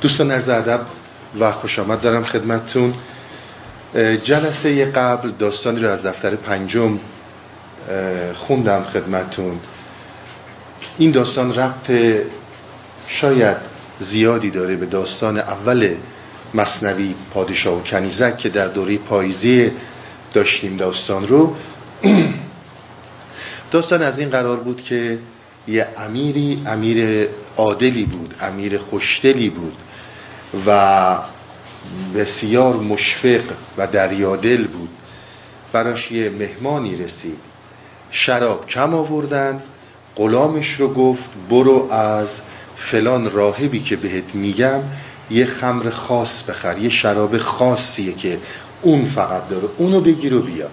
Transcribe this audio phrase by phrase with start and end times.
[0.00, 0.80] دوستان عرض ادب
[1.40, 2.94] و خوش آمد دارم خدمتتون.
[4.24, 6.98] جلسه قبل داستانی رو از دفتر پنجم
[8.34, 9.60] خوندم خدمتتون.
[10.98, 11.92] این داستان ربط
[13.08, 13.56] شاید
[13.98, 15.94] زیادی داره به داستان اول
[16.54, 19.70] مصنوی پادشاه و کنیزک که در دوره پاییزی
[20.34, 21.56] داشتیم داستان رو.
[23.70, 25.18] داستان از این قرار بود که
[25.68, 29.76] یه امیری امیر عادلی بود امیر خوشدلی بود.
[30.66, 31.16] و
[32.14, 33.40] بسیار مشفق
[33.78, 34.88] و دریادل بود.
[35.72, 37.38] براش یه مهمانی رسید.
[38.10, 39.62] شراب کم آوردن
[40.16, 42.28] غلامش رو گفت برو از
[42.76, 44.80] فلان راهبی که بهت میگم
[45.30, 48.38] یه خمر خاص بخر یه شراب خاصیه که
[48.82, 50.68] اون فقط داره اونو بگیر و بیا.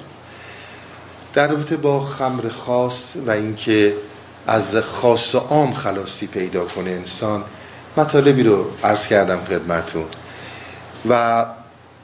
[1.34, 3.96] در رابطه با خمر خاص و اینکه
[4.48, 7.44] از خاص و عام خلاصی پیدا کنه انسان
[7.98, 10.06] مطالبی رو عرض کردم خدمتون
[11.10, 11.46] و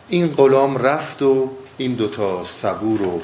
[0.10, 3.22] این غلام رفت و این دوتا سبو رو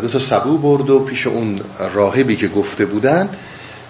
[0.00, 1.60] دوتا سبو برد و پیش اون
[1.94, 3.28] راهبی که گفته بودن.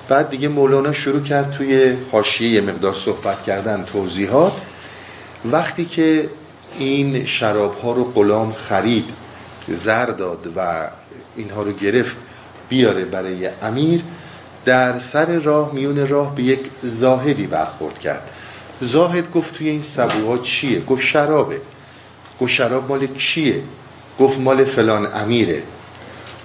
[0.09, 4.53] بعد دیگه مولانا شروع کرد توی حاشیه یه مقدار صحبت کردن توضیحات.
[5.45, 6.29] وقتی که
[6.79, 9.05] این شراب ها رو غلام خرید
[9.69, 10.89] زر داد و
[11.37, 12.19] اینها رو گرفت
[12.69, 14.01] بیاره برای امیر
[14.65, 18.31] در سر راه میون راه به یک زاهدی برخورد کرد.
[18.81, 21.61] زاهد گفت توی این سبوها چیه؟ گفت شرابه.
[22.41, 23.63] گفت شراب مال کیه؟
[24.21, 25.63] گفت مال فلان امیره.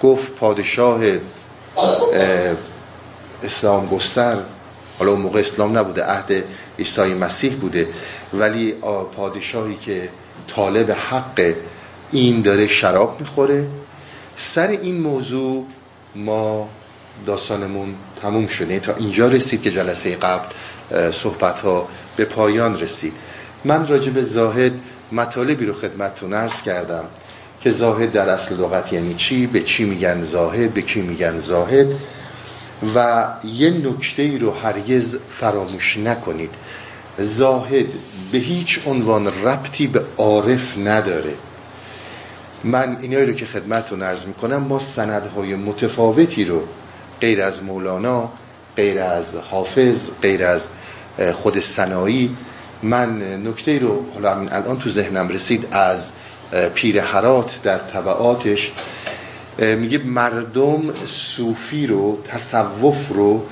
[0.01, 1.01] گفت پادشاه
[3.43, 4.37] اسلام گستر.
[4.99, 6.43] حالا اون موقع اسلام نبوده عهد
[6.79, 7.87] عیسی مسیح بوده.
[8.33, 8.73] ولی
[9.15, 10.09] پادشاهی که
[10.55, 11.53] طالب حق
[12.11, 13.67] این داره شراب می‌خوره.
[14.35, 15.65] سر این موضوع
[16.15, 16.69] ما
[17.25, 18.79] داستانمون تموم شده.
[18.79, 20.45] تا اینجا رسید که جلسه قبل
[21.11, 21.87] صحبت ها
[22.17, 23.13] به پایان رسید.
[23.65, 24.71] من راجع به زاهد
[25.11, 27.03] مطالبی رو خدمتتون عرض کردم
[27.61, 31.87] که زاهد در اصل لغت یعنی چی؟ به چی میگن زاهد؟ به کی میگن زاهد؟
[32.95, 36.49] و یه نکته ای رو هرگز فراموش نکنید.
[37.19, 37.85] زاهد
[38.31, 41.33] به هیچ عنوان ربطی به عارف نداره.
[42.63, 46.63] من اینایی رو که خدمتتون عرض می‌کنم ما سندهای متفاوتی رو
[47.21, 48.29] غیر از مولانا
[48.75, 50.67] غیر از حافظ غیر از
[51.33, 52.35] خود سنایی
[52.83, 56.11] من نکته رو حالا الان تو ذهنم رسید از
[56.73, 58.71] پیر حرات در طبعاتش.
[59.59, 63.45] میگه مردم صوفی رو تصوف رو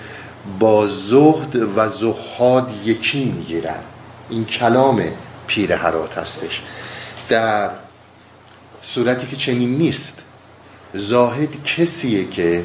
[0.59, 3.80] با زهد و زهاد یکی می‌گیرن.
[4.30, 5.03] این کلام
[5.47, 6.62] پیر حرات هستش.
[7.30, 7.70] در
[8.82, 10.22] صورتی که چنین نیست.
[10.94, 12.64] زاهد کسیه که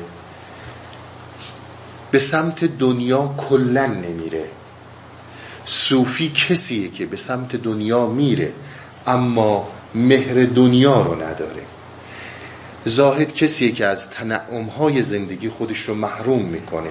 [2.10, 4.44] به سمت دنیا کلا نمیره.
[5.64, 8.52] صوفی کسیه که به سمت دنیا میره
[9.06, 11.62] اما مهر دنیا رو نداره.
[12.84, 16.90] زاهد کسیه که از تنعمهای زندگی خودش رو محروم می‌کنه.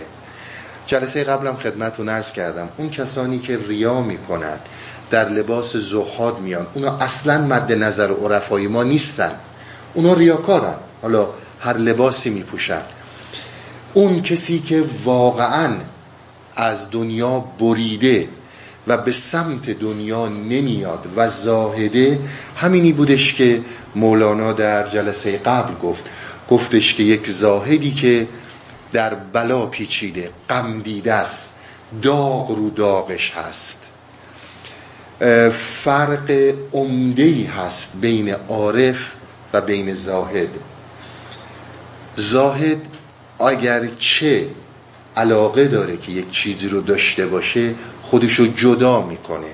[0.85, 4.59] جلسه قبلم خدمتتون عرض کردم اون کسانی که ریا می‌کنند
[5.09, 9.31] در لباس زهاد میان اونا اصلا مد نظر عرفای ما نیستن.
[9.93, 10.75] اونا ریاکارن.
[11.01, 11.27] حالا
[11.59, 12.81] هر لباسی میپوشن.
[13.93, 15.75] اون کسی که واقعا
[16.55, 18.27] از دنیا بریده
[18.87, 22.19] و به سمت دنیا نمیاد و زاهده
[22.55, 23.61] همینی بودش که
[23.95, 26.05] مولانا در جلسه قبل گفت.
[26.49, 28.27] گفتش که یک زاهدی که
[28.93, 31.59] در بلا پیچیده غم دیده است
[32.01, 33.85] داغ رو داغش هست.
[35.83, 39.13] فرق عمده هست بین عارف
[39.53, 40.49] و بین زاهد.
[42.15, 42.81] زاهد
[43.39, 44.47] اگر چه
[45.17, 49.53] علاقه داره که یک چیزی رو داشته باشه خودشو جدا می‌کنه.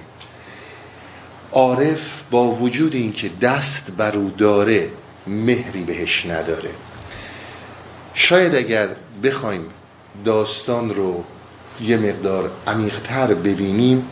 [1.52, 4.90] عارف با وجود اینکه دست بر داره
[5.28, 6.70] مهری بهش نداره.
[8.14, 8.90] شاید اگر
[9.24, 9.66] بخوایم
[10.26, 11.24] داستان رو
[11.82, 14.08] یه مقدار عمیقتر ببینیم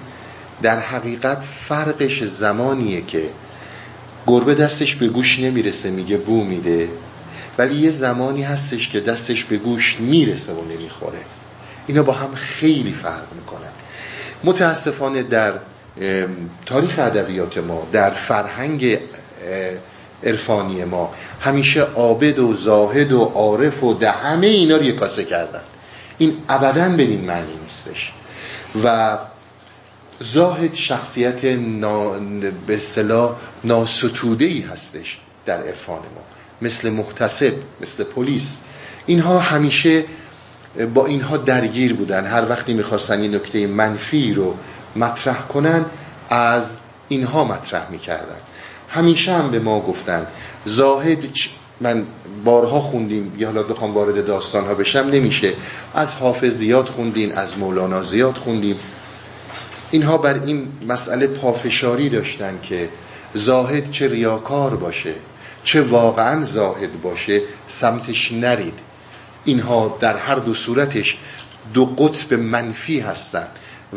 [0.61, 3.29] در حقیقت فرقش زمانیه که
[4.27, 6.89] گربه دستش به گوش نمی‌رسه میگه بو میده.
[7.57, 11.19] ولی یه زمانی هستش که دستش به گوش می‌رسه و نمی‌خوره.
[11.87, 13.71] اینا با هم خیلی فرق می‌کنن.
[14.43, 15.53] متاسفانه در
[16.65, 18.97] تاریخ ادبیات ما در فرهنگ
[20.23, 25.61] عرفانی ما همیشه عابد و زاهد و عارف و ده همه اینا رو کاسه کردن.
[26.17, 28.13] این ابدا به این معنی نیستش.
[28.83, 29.17] و
[30.19, 32.09] زاهد شخصیت نا...
[32.67, 36.21] به اصطلاح ناستوده ای هستش در عرفان ما.
[36.63, 38.57] مثل محتسب مثل پلیس.
[39.05, 40.03] اینها همیشه
[40.93, 42.25] با اینها درگیر بودن.
[42.25, 44.55] هر وقتی می‌خواستن این نکته منفی رو
[44.95, 45.85] مطرح کنن
[46.29, 46.75] از
[47.07, 48.35] اینها مطرح می‌کردن.
[48.89, 50.27] همیشه هم به ما گفتن
[50.65, 51.23] زاهد
[51.81, 52.05] من
[52.43, 53.35] بارها خوندیم.
[53.37, 55.53] یا حالا بخوام وارد داستان ها بشم نمیشه.
[55.95, 58.75] از حافظ زیاد خوندین از مولانا زیاد خوندیم.
[59.91, 62.89] اینها بر این مسئله پافشاری داشتن که
[63.33, 65.13] زاهد چه ریاکار باشه.
[65.63, 68.79] چه واقعا زاهد باشه سمتش نرید.
[69.45, 71.17] اینها در هر دو صورتش
[71.73, 73.49] دو قطب منفی هستند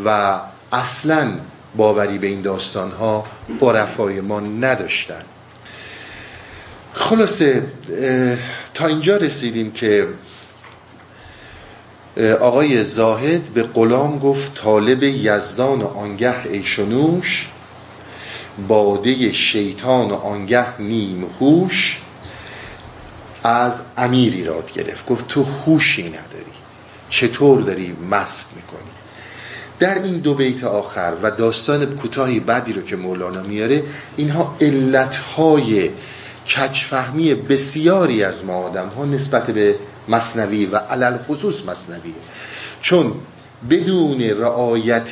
[0.04, 0.40] و
[0.72, 1.32] اصلا
[1.76, 3.24] باوری به این داستان ها
[3.62, 5.22] عرفای ما نداشتن
[6.92, 7.62] خلاصه
[8.74, 10.08] تا اینجا رسیدیم که
[12.40, 17.48] آقای زاهد به غلام گفت طالب یزدان آنگه ایشونوش
[18.68, 21.98] باده شیطان و آنگه نیم هوش
[23.44, 25.06] از امیری راد گرفت.
[25.06, 26.56] گفت تو هوشی نداری.
[27.10, 28.90] چطور داری مست می‌کنی؟
[29.78, 33.82] در این دو بیت آخر و داستان کوتاهی بعدی رو که مولانا میاره
[34.16, 35.90] اینها علتهای
[36.46, 39.74] کچفهمی بسیاری از ما آدم ها نسبت به
[40.08, 42.14] مصنوی و علل خصوص مصنوی.
[42.80, 43.12] چون
[43.70, 45.10] بدون رعایت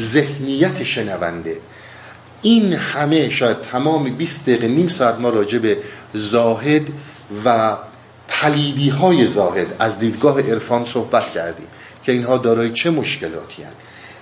[0.00, 1.56] ذهنیت شنونده.
[2.42, 5.78] این همه شاید تمام 20 دقیقه نیم ساعت ما راجع به
[6.14, 6.82] زاهد
[7.44, 7.76] و
[8.28, 11.66] پلیدی های زاهد از دیدگاه عرفان صحبت کردیم
[12.02, 13.72] که اینها دارای چه مشکلاتی هن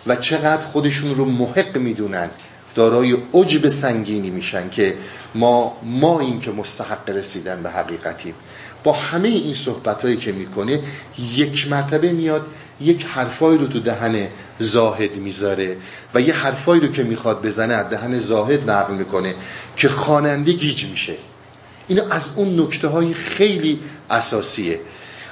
[0.06, 2.31] و چقدر خودشون رو محق می‌دونن.
[2.75, 4.94] دارای عجب سنگینی میشن که
[5.35, 8.35] ما ما این که مستحق رسیدن به حقیقتیم.
[8.85, 10.81] با همه این صحبت هایی که می‌کنه
[11.37, 12.47] یک مرتبه میاد
[12.81, 14.29] یک حرفایی رو تو دهن
[14.59, 15.76] زاهد می‌ذاره
[16.15, 19.35] و یه حرفایی رو که می‌خواد بزنه از دهن زاهد نقل می‌کنه
[19.76, 21.15] که خواننده گیج میشه.
[21.88, 23.81] اینا از اون نکته های خیلی
[24.11, 24.81] اساسیه.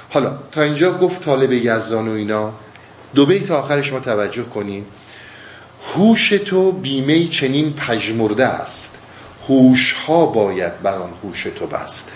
[0.09, 2.53] حالا تا اینجا گفت طالب یزدان و اینا.
[3.15, 4.85] دو بیت آخرش ما توجه کنیم.
[5.95, 8.99] هوش تو بیمه چنین پژمرده است.
[9.49, 12.11] هوش ها باید بر آن هوش تو بست.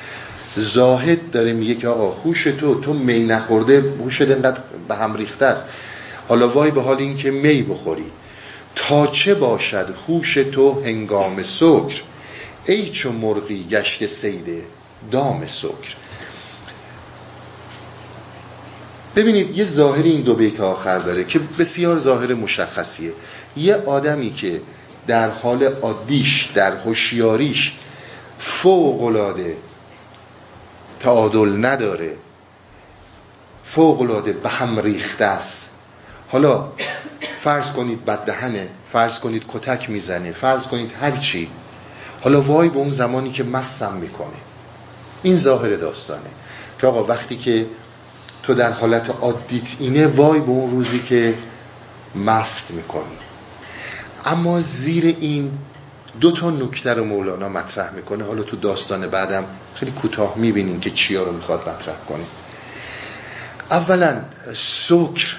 [0.56, 5.46] زاهد داره میگه که آقا هوش تو تو می نخورده هوش انقدر به هم ریخته
[5.46, 5.66] است.
[6.28, 8.12] حالا وای به حال اینکه می بخوری.
[8.76, 12.02] تا چه باشد هوش تو هنگام سکر؟
[12.66, 14.64] ای چو مرغی گشت سیده
[15.12, 15.96] دام سکر.
[19.16, 23.12] ببینید یه ظاهری این دو بیت آخر داره که بسیار ظاهر مشخصیه.
[23.58, 24.62] یه آدمی که
[25.08, 27.74] در حال عادیش در هوشیاریش
[28.40, 29.58] فوق العاده
[31.00, 32.12] تعادل نداره.
[33.70, 35.78] فوق العاده به هم ریخته است.
[36.28, 36.72] حالا
[37.40, 41.50] فرض کنید بددهنه فرض کنید کتک می‌زنه فرض کنید هر چی.
[42.22, 44.38] حالا وای به اون زمانی که مستم می‌کنه.
[45.24, 46.30] این ظاهر داستانه.
[46.82, 47.66] که آقا وقتی که
[48.44, 51.38] تو در حالت عادیت اینه وای به اون روزی که
[52.16, 53.18] مست می‌کنی.
[54.26, 55.52] اما زیر این
[56.22, 58.24] دو تا نکته رو مولانا مطرح می‌کنه.
[58.24, 62.24] حالا تو داستان بعدم خیلی کوتاه می‌بینیم که چیا رو می‌خواد مطرح کنه.
[63.72, 64.22] اولا
[64.54, 65.36] سکر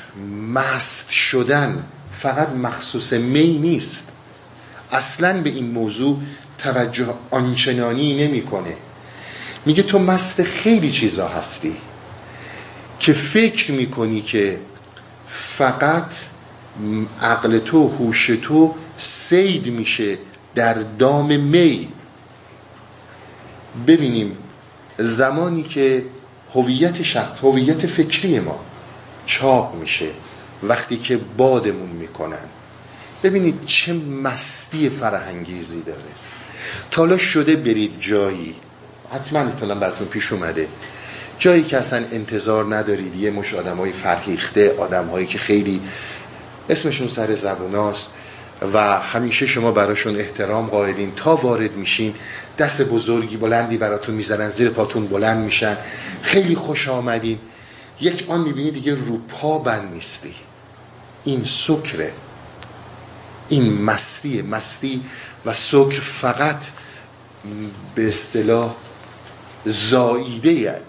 [0.52, 4.12] مست شدن فقط مخصوص می نیست.
[4.92, 6.18] اصلا به این موضوع
[6.58, 8.76] توجه آنچنانی نمی‌کنه.
[9.66, 11.76] میگه تو مست خیلی چیزا هستی
[13.00, 14.60] که فکر می‌کنی که
[15.28, 16.12] فقط
[17.22, 20.18] عقل تو هوش تو سید میشه
[20.54, 21.88] در دام می.
[23.86, 24.36] ببینیم
[24.98, 26.04] زمانی که
[26.58, 28.60] هویت شخص هویت فکری ما
[29.26, 30.08] چاق میشه
[30.62, 32.48] وقتی که بادمون می‌کنن.
[33.22, 36.00] ببینید چه مستی فرهنگیزی داره.
[36.90, 38.54] تالا شده برید جایی
[39.12, 40.68] حتما مثلا براتون پیش اومده.
[41.38, 45.80] جایی که اصلا انتظار ندارید یه مش آدم های فرهیخته آدم هایی که خیلی
[46.70, 48.10] اسمشون سر زبوناست
[48.62, 51.12] و همیشه شما براشون احترام قائلین.
[51.14, 52.14] تا وارد میشین
[52.58, 55.76] دست بزرگی بلندی براتون می‌زنن زیر پاتون بلند میشن.
[56.22, 57.38] خیلی خوش آمدین.
[58.00, 60.34] یک آن می‌بینی دیگه رو پا بند نیستی.
[61.24, 62.12] این سکره.
[63.48, 64.42] این مستی.
[64.42, 65.02] مستی
[65.46, 66.64] و سکر فقط
[67.94, 68.74] به اصطلاح
[69.66, 70.82] زاییده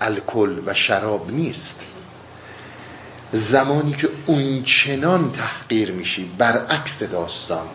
[0.00, 1.80] الکل و شراب نیست.
[3.32, 7.66] زمانی که اون چنان تحقیر میشی برعکس داستان.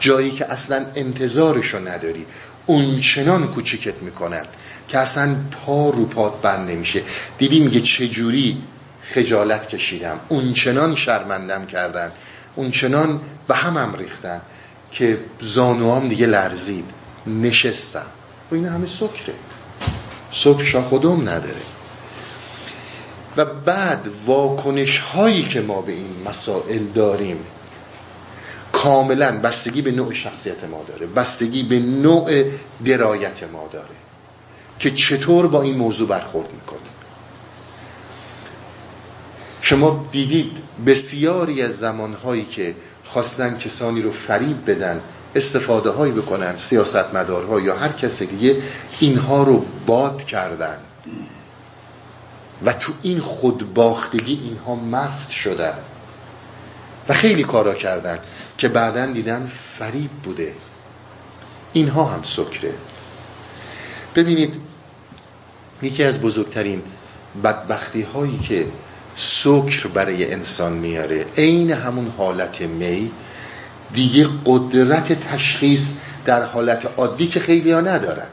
[0.00, 2.26] جایی که اصلا انتظارشو نداری
[2.66, 4.44] اون چنان کوچیکت می‌کنن
[4.88, 7.02] که اصلا پا رو پات بند نمیشه.
[7.38, 8.62] دیدی میگه چجوری
[9.02, 12.12] خجالت کشیدم؟ اون چنان شرمندم کردن.
[12.54, 14.40] اون چنان به هم ریختن
[14.92, 16.84] که زانوام دیگه لرزید.
[17.26, 18.06] نشستم.
[18.50, 19.34] و این همه سکره.
[20.32, 21.62] سکر شا خودم نداره.
[23.36, 27.36] و بعد واکنش هایی که ما به این مسائل داریم
[28.72, 32.44] کاملا بستگی به نوع شخصیت ما داره بستگی به نوع
[32.84, 33.86] درایت ما داره
[34.78, 36.92] که چطور با این موضوع برخورد می‌کنیم.
[39.62, 40.52] شما دیدید
[40.86, 42.74] بسیاری از زمانهایی که
[43.04, 45.00] خواستن کسانی رو فریب بدن
[45.34, 48.56] استفاده هایی بکنن سیاست مدارها یا هر کس دیگه
[49.00, 50.78] اینها رو باد کردن.
[52.64, 55.78] و تو این خودباختگی اینها مست شدن.
[57.08, 58.18] و خیلی کارا کردن
[58.58, 60.54] که بعدا دیدن فریب بوده.
[61.72, 62.72] اینها هم سکره.
[64.14, 64.54] ببینید
[65.82, 66.82] یکی از بزرگترین
[67.44, 68.66] بدبختی هایی که
[69.16, 73.10] سکر برای انسان میاره عین همون حالت می
[73.94, 78.26] دیگه قدرت تشخیص در حالت عادی که خیلی ها ندارن.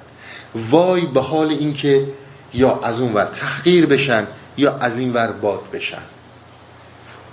[0.56, 2.08] وای به حال اینکه
[2.54, 4.28] یا از اون ور تحقیر بشن
[4.58, 6.02] یا از این ور باد بشن.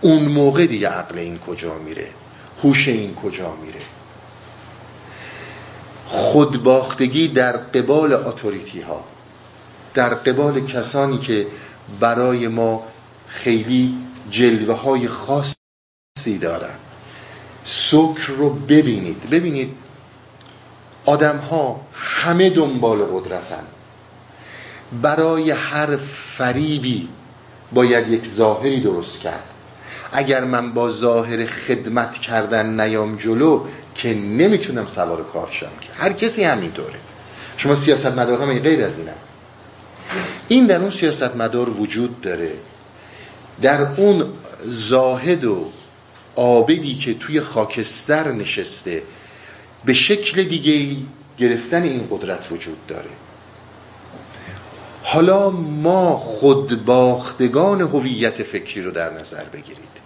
[0.00, 2.08] اون موقع دیگه عقل این کجا میره؟
[2.62, 3.80] هوش این کجا میره؟
[6.06, 9.04] خودباختگی در قبال اتوریتی ها
[9.94, 11.46] در قبال کسانی که
[12.00, 12.86] برای ما
[13.28, 13.94] خیلی
[14.30, 16.74] جلوه های خاصی دارن.
[17.64, 19.30] سکر رو ببینید.
[19.30, 19.76] ببینید
[21.04, 23.64] آدم ها همه دنبال قدرتن.
[25.02, 25.96] برای هر
[26.36, 27.08] فریبی
[27.72, 29.44] باید یک ظاهری درست کرد.
[30.12, 33.64] اگر من با ظاهر خدمت کردن نیام جلو
[33.94, 35.88] که نمی‌تونم سوار کار شم که.
[35.98, 36.94] هر کسی همینطوره.
[37.56, 39.14] شما سیاست مدار هم غیر از اینه
[40.48, 42.52] این در اون سیاست مدار وجود داره.
[43.62, 44.24] در اون
[44.64, 45.70] زاهد و
[46.36, 49.02] آبدی که توی خاکستر نشسته
[49.84, 50.96] به شکل دیگه
[51.38, 53.10] گرفتن این قدرت وجود داره.
[55.08, 59.96] حالا ما خودباختگان هویت فکری رو در نظر بگیرید.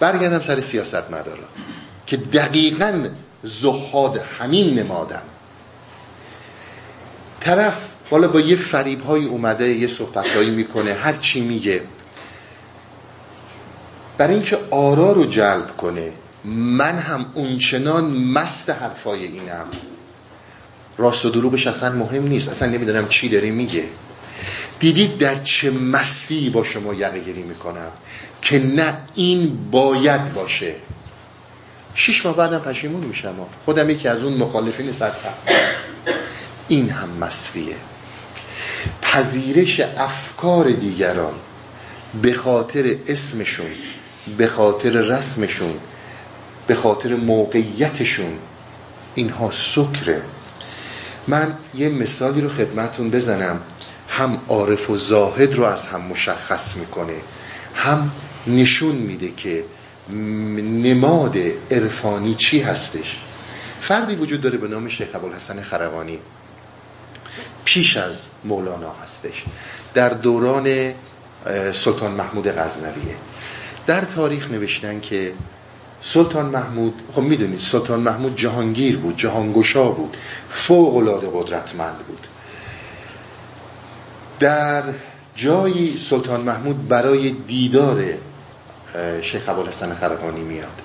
[0.00, 1.44] برگردم سر سیاست مدارا
[2.06, 3.08] که دقیقا
[3.42, 5.22] زهاد همین نمادن
[7.40, 7.74] طرف
[8.10, 11.80] حالا با یه فریب های اومده یه صحبت هایی می‌کنه هر چی میگه.
[14.18, 16.12] برای اینکه آرا رو جلب کنه
[16.44, 19.66] من هم اونچنان مست حرفای اینم.
[20.98, 22.48] راست و دروغش اصلا مهم نیست.
[22.48, 23.84] اصلا نمی‌دونم چی داره میگه.
[24.78, 27.90] دیدید در چه مستی با شما یقه گیری می‌کنم
[28.42, 30.74] که نه این باید باشه.
[31.94, 33.34] شش ماه بعدم پشیمون میشم
[33.64, 35.34] خودم یکی از اون مخالفین سرسخت.
[36.68, 37.74] این هم مستیه
[39.02, 41.34] پذیرش افکار دیگران
[42.22, 43.70] به خاطر اسمشون
[44.38, 45.74] به خاطر رسمشون
[46.66, 48.38] به خاطر موقعیتشون
[49.14, 50.22] اینها سکره.
[51.28, 53.60] من یه مثالی رو خدمتون بزنم.
[54.08, 57.16] هم عارف و زاهد رو از هم مشخص می‌کنه.
[57.74, 58.10] هم
[58.46, 59.64] نشون میده که
[60.82, 61.36] نماد
[61.70, 63.16] عرفانی چی هستش.
[63.80, 66.18] فردی وجود داره به نام شیخ ابوالحسن خروانی
[67.64, 69.44] پیش از مولانا هستش.
[69.94, 70.92] در دوران
[71.72, 73.16] سلطان محمود غزنویه.
[73.86, 75.32] در تاریخ نوشتن که
[76.06, 80.16] سلطان محمود خب می‌دونید سلطان محمود جهانگیر بود جهانگشا بود
[80.48, 82.26] فوق العاده قدرتمند بود.
[84.40, 84.82] در
[85.36, 88.04] جایی سلطان محمود برای دیدار
[89.22, 90.82] شیخ ابوالحسن خرقانی میاد.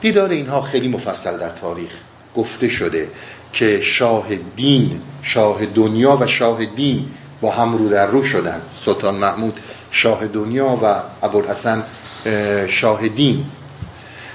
[0.00, 1.90] دیدار اینها خیلی مفصل در تاریخ
[2.36, 3.08] گفته شده
[3.52, 7.06] که شاه دین شاه دنیا و شاه دین
[7.40, 8.62] با هم رو در رو شدن.
[8.72, 11.82] سلطان محمود شاه دنیا و ابوالحسن
[12.68, 13.44] شاه دین.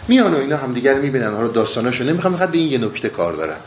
[0.10, 1.34] میان و اینا همدیگر می‌بینن.
[1.34, 3.60] حالا داستاناشو نمی‌خوام فقط به این یه نکته کار دارم.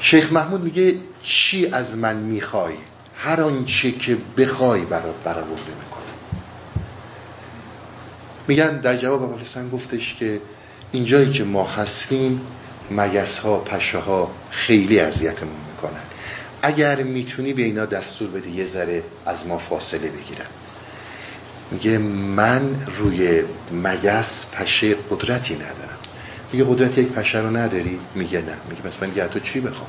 [0.00, 2.74] شیخ محمود میگه چی از من می‌خوای؟
[3.16, 6.02] هر آنچه که بخوای برات برآورده می‌کنم.
[8.48, 10.40] میگن در جواب ابوالحسن گفتش که
[10.92, 12.40] اینجایی که ما هستیم
[12.90, 16.02] مگس ها پشه ها خیلی اذیتمون می‌کنن.
[16.62, 20.46] اگر می‌تونی به اینا دستور بده یه ذره از ما فاصله بگیرن.
[21.70, 25.98] میگه من روی مگس پشه قدرتی ندارم.
[26.52, 28.56] میگه قدرت یک پشه رو نداری؟ میگه نه.
[28.68, 29.88] میگه پس من چی بخوام؟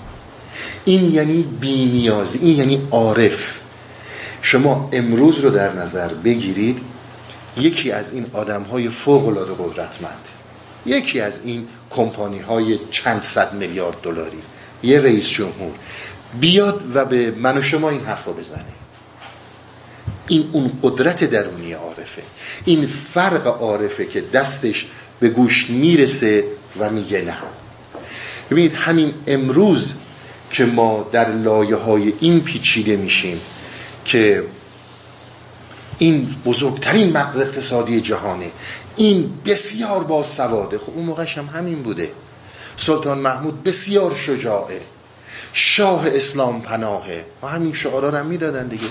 [0.85, 3.59] این یعنی بینیازی این یعنی عارف.
[4.41, 6.79] شما امروز رو در نظر بگیرید
[7.57, 10.19] یکی از این آدم های فوق العاده قدرتمند.
[10.85, 14.41] یکی از این کمپانی های چند صد میلیارد دلاری.
[14.83, 15.73] یه رئیس جمهور.
[16.39, 18.65] بیاد و به من و شما این حرف رو بزنه.
[20.27, 22.21] این اون قدرت درونی عارفه.
[22.65, 24.85] این فرق عارفه که دستش
[25.19, 26.43] به گوش می‌رسه
[26.79, 27.37] و میگه نه.
[28.51, 29.93] ببینید همین امروز
[30.51, 33.41] که ما در لایه های این پیچیده میشیم
[34.05, 34.43] که
[35.97, 38.51] این بزرگترین مغز اقتصادی جهانه.
[38.95, 40.77] این بسیار با سواده.
[40.77, 42.11] خب اون موقعش هم همین بوده.
[42.77, 44.81] سلطان محمود بسیار شجاعه.
[45.53, 47.25] شاه اسلام پناهه.
[47.43, 48.87] و همین شعارا رو هم می‌دادن دیگه.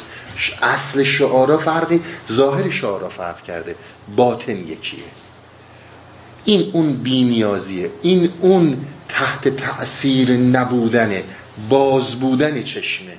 [0.63, 2.01] اصل شعارا فرقی
[2.33, 3.77] ظاهر شعارا فرق کرده.
[4.17, 5.01] باطن یکیه.
[6.45, 7.91] این اون بینیازیه.
[8.03, 11.23] این اون تحت تأثیر نبودن
[11.69, 13.13] باز بودن چشمه.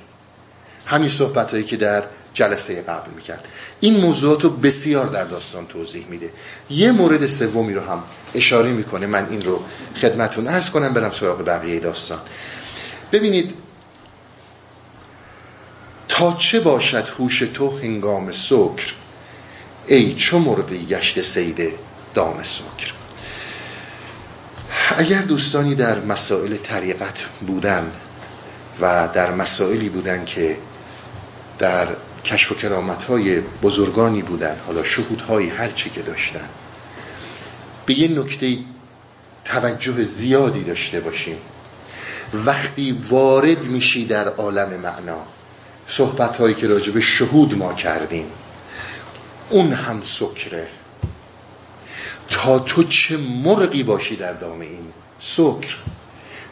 [0.86, 2.02] همین صحبت هایی که در
[2.34, 3.48] جلسه قبل می‌کرد.
[3.80, 6.30] این موضوعات رو بسیار در داستان توضیح میده.
[6.70, 8.02] یه مورد سومی رو هم
[8.34, 9.06] اشاره می‌کنه.
[9.06, 9.60] من این رو
[10.00, 12.18] خدمتون ارز کنم برم سراغ بقیه داستان.
[13.12, 13.54] ببینید
[16.08, 18.92] تا چه باشد هوش تو هنگام سکر؟
[19.86, 21.78] ای چو مرغی گشت سیده
[22.14, 22.92] دام سکر؟
[24.96, 27.92] اگر دوستانی در مسائل طریقت بودن
[28.80, 30.56] و در مسائلی بودن که
[31.58, 31.88] در
[32.24, 36.48] کشف و کرامت های بزرگانی بودن حالا شهود های هر چی که داشتن
[37.86, 38.58] به یه نکته
[39.44, 41.36] توجه زیادی داشته باشیم.
[42.34, 45.18] وقتی وارد میشی در عالم معنا
[45.86, 48.26] صحبت هایی که راجب شهود ما کردیم
[49.50, 50.68] اون هم سکره.
[52.30, 55.76] تا تو چه مرغی باشی در دام این سکر؟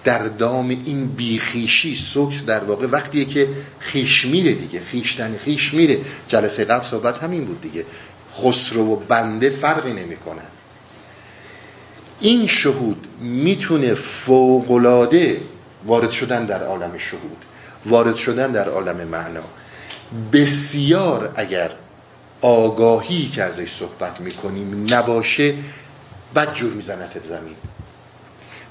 [0.05, 5.99] در دام این بیخیشی سکر در واقع وقتیه که خیش میره دیگه خیشتن خیش میره.
[6.29, 7.85] جلسه قبل صحبت همین بود دیگه.
[8.35, 10.49] خسرو و بنده فرقی نمی‌کنن.
[12.21, 15.41] این شهود می‌تونه فوقلاده
[15.87, 17.45] وارد شدن در عالم شهود
[17.87, 19.45] وارد شدن در عالم معنا.
[20.33, 21.71] بسیار اگر
[22.41, 25.55] آگاهی که ازش صحبت می‌کنیم نباشه
[26.35, 26.83] بد جور
[27.29, 27.57] زمین.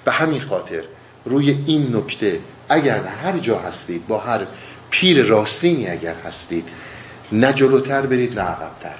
[0.05, 0.83] به همین خاطر
[1.25, 2.39] روی این نکته
[2.69, 4.41] اگر هر جا هستید با هر
[4.89, 6.65] پیر راستینی اگر هستید
[7.31, 8.97] نه جلوتر برید نه عقبتر.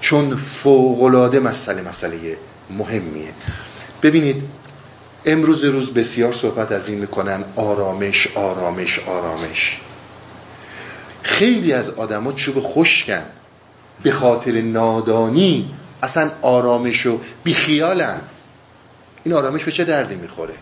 [0.00, 2.36] چون فوقلاده مسئله مسئله
[2.70, 3.32] مهمیه.
[4.02, 4.42] ببینید
[5.26, 9.80] امروز روز بسیار صحبت از این می‌کنن آرامش آرامش آرامش.
[11.22, 13.22] خیلی از آدما چوب خشکن.
[14.02, 18.20] به خاطر نادانی اصلا آرامش و بیخیالن.
[19.24, 20.54] این آرامش به چه دردی می‌خوره؟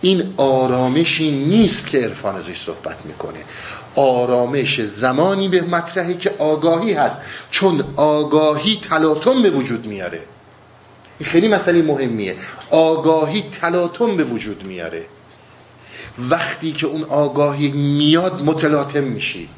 [0.00, 3.38] این آرامشی نیست که عرفان ازش صحبت می‌کنه.
[3.96, 10.20] آرامش زمانی به مطرحی که آگاهی هست چون آگاهی تلاطم به وجود میاره.
[11.22, 12.36] این خیلی مسئله مهمیه.
[12.70, 15.04] آگاهی تلاطم به وجود میاره.
[16.18, 19.48] وقتی که اون آگاهی میاد متلاطم میشی.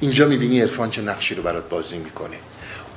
[0.00, 2.36] اینجا می‌بینی عرفان چه نقشی رو برات بازی می‌کنه.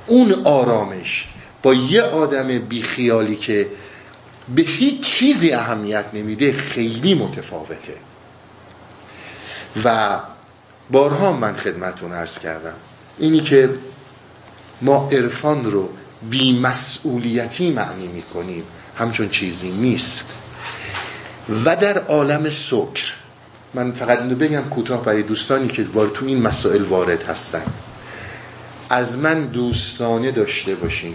[0.06, 1.28] اون آرامش
[1.62, 3.66] با یه آدم بیخیالی که
[4.54, 7.96] به هیچ چیزی اهمیت نمیده خیلی متفاوته.
[9.84, 10.18] و
[10.90, 12.76] بارها من خدمتون عرض کردم.
[13.18, 13.70] اینی که
[14.82, 15.88] ما عرفان رو
[16.22, 18.64] بیمسئولیتی معنی می‌کنیم
[18.98, 20.34] همچون چیزی نیست.
[21.64, 23.12] و در عالم سکر
[23.74, 27.64] من فقط اینو بگم کوتاه برای دوستانی که تو این مسائل وارد هستن.
[28.90, 31.14] از من دوستانه داشته باشین.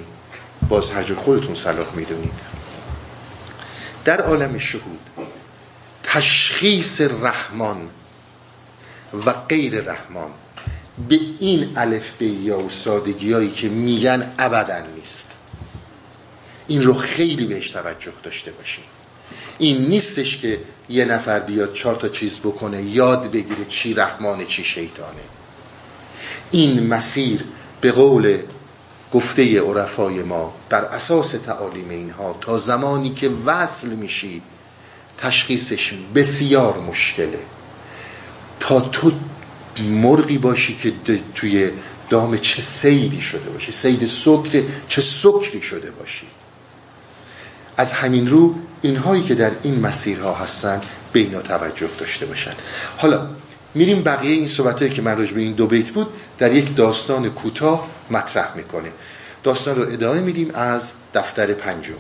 [0.70, 2.34] باز هر جور خودتون صلاح می‌دونید.
[4.06, 5.00] در عالم شهود
[6.04, 7.90] تشخیص رحمان
[9.26, 10.30] و غیر رحمان.
[11.10, 15.32] به این الف به یا و سادگی هایی که میگن ابدا نیست.
[16.68, 18.84] این رو خیلی بهش توجه داشته باشین.
[19.58, 24.64] این نیستش که یه نفر بیاد چهار تا چیز بکنه یاد بگیره چی رحمانه چی
[24.64, 25.22] شیطانه.
[26.52, 27.44] این مسیر
[27.82, 28.38] به قول
[29.14, 34.42] گفته عرفای ما بر اساس تعالیم اینها تا زمانی که وصل میشی
[35.18, 37.40] تشخیصش بسیار مشکله.
[38.60, 39.12] تا تو
[39.82, 40.94] مرغی باشی که
[41.36, 41.70] توی
[42.10, 43.72] دام چه سیدی شده باشی.
[43.72, 46.28] سید سکر چه سکری شده باشی.
[47.78, 50.82] از همین رو اینهایی که در این مسیرها هستن
[51.14, 52.54] به اینا توجه داشته باشن.
[52.98, 53.28] حالا
[53.76, 56.08] میریم بقیه این صحبتهایی که من به این دو بیت بود
[56.38, 58.90] در یک داستان کوتاه مطرح می‌کنه.
[59.44, 61.94] داستان رو ادامه میدیم از دفتر پنجم.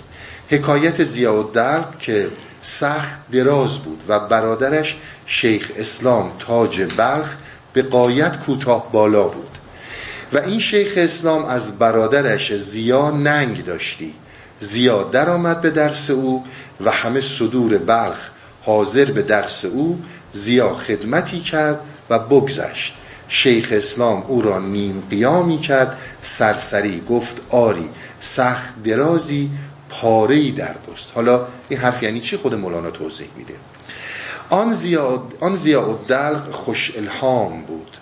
[0.49, 2.29] حکایت زیاد که
[2.61, 7.35] سخت دراز بود و برادرش شیخ اسلام تاج بلخ
[7.75, 9.57] به قایت کوتاه بالا بود.
[10.33, 14.13] و این شیخ اسلام از برادرش زیا ننگ داشتی.
[14.59, 16.43] زیا درآمد به درس او
[16.85, 18.29] و همه صدور بلخ
[18.63, 19.99] حاضر به درس او.
[20.33, 22.93] زیا خدمتی کرد و بگذشت.
[23.27, 25.97] شیخ اسلام او را نیم قیامی کرد.
[26.21, 27.89] سرسری گفت آری
[28.21, 29.49] سخت درازی
[29.89, 33.53] پاره در دوست حالا این حرف یعنی چی؟ خود مولانا توضیح میده.
[34.49, 37.97] آن زیاد آن زیاد خوش الهام بود.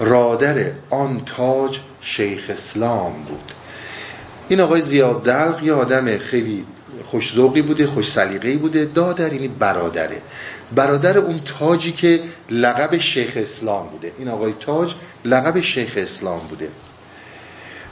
[0.00, 3.52] رادر آن تاج شیخ اسلام بود.
[4.48, 6.66] این آقای زیاد دلق یه آدم خیلی
[7.10, 10.22] خوشزوقی بوده خوش سلیقه‌ای بوده دادر یعنی برادره.
[10.74, 14.12] برادر اون تاجی که لقب شیخ اسلام بوده.
[14.18, 16.68] این آقای تاج لقب شیخ اسلام بوده.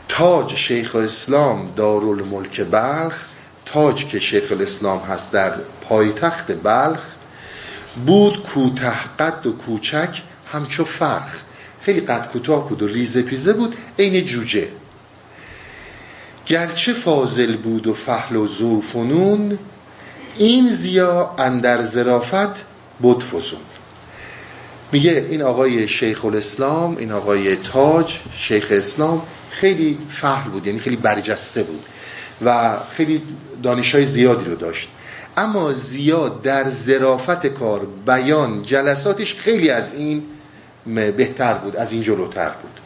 [0.08, 3.14] تاج شیخ اسلام دارالملک بلخ
[3.72, 5.52] تاج که شیخ الاسلام هست در
[5.88, 7.00] پایتخت بلخ
[8.06, 11.42] بود کوته قد و کوچک همچو فرخ.
[11.80, 14.68] خیلی قد کوتاه بود و ریزه پیزه بود عین جوجه.
[16.46, 19.58] گرچه فاضل بود و فحل و زوفنون
[20.38, 22.64] این زیا اندر زرافت
[23.00, 23.60] بود فزون
[24.92, 30.96] میگه این آقای شیخ الاسلام این آقای تاج شیخ اسلام خیلی فحل بود یعنی خیلی
[30.96, 31.84] برجسته بود.
[32.44, 33.22] و خیلی
[33.62, 34.88] دانش های زیادی رو داشت.
[35.36, 40.22] اما زیاد در زرافت کار بیان جلساتش خیلی از این
[41.16, 42.80] بهتر بود از این جلوتر بود.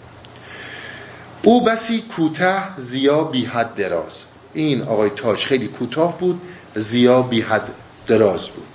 [1.43, 4.25] او بسی کوته زیا بی حد دراز.
[4.55, 6.41] این آقای تاج خیلی کوتاه بود
[6.75, 7.69] زیا بی حد
[8.07, 8.69] دراز بود.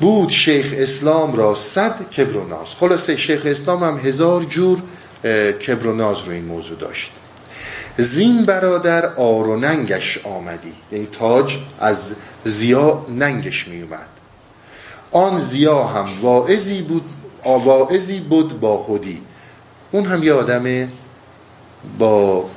[0.00, 2.74] بود شیخ اسلام را صد کبر و ناز.
[2.80, 4.82] خلاصه شیخ اسلام هم هزار جور
[5.66, 7.12] کبر و ناز رو این موضوع داشت.
[7.98, 10.72] زین برادر آر و ننگش آمدی.
[10.92, 14.08] یعنی تاج از زیا ننگش می اومد
[15.12, 17.04] آن زیا هم واعظی بود
[17.44, 19.20] واعظی بود با خودی.
[19.92, 20.88] اون هم یه آدم
[21.98, 22.50] با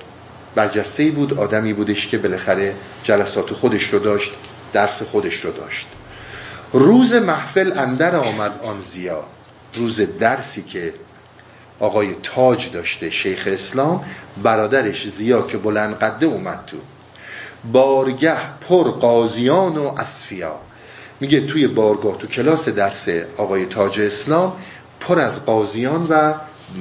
[0.56, 4.32] برجسته بود آدمی بودش که بالاخره جلسات خودش رو داشت
[4.74, 5.88] درس خودش رو داشت.
[6.74, 9.24] روز محفل اندر آمد آن زیا
[9.74, 10.94] روز درسی که
[11.80, 14.04] آقای تاج داشته شیخ اسلام
[14.44, 16.78] برادرش زیا که بلند قده اومد تو.
[17.72, 18.38] بارگه
[18.70, 20.56] پر قاضیان و اصفیا
[21.20, 24.54] میگه توی بارگاه تو کلاس درس آقای تاج اسلام
[25.00, 26.34] پر از قاضیان و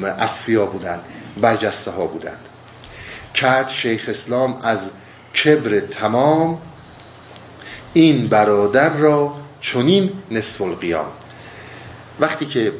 [0.04, 1.00] اصفیا بودن
[1.40, 2.40] برجسته ها بودند
[3.34, 4.90] کرد شیخ اسلام از
[5.44, 6.58] کبر تمام
[7.92, 11.12] این برادر را چنین نصف القیام
[12.20, 12.72] وقتی که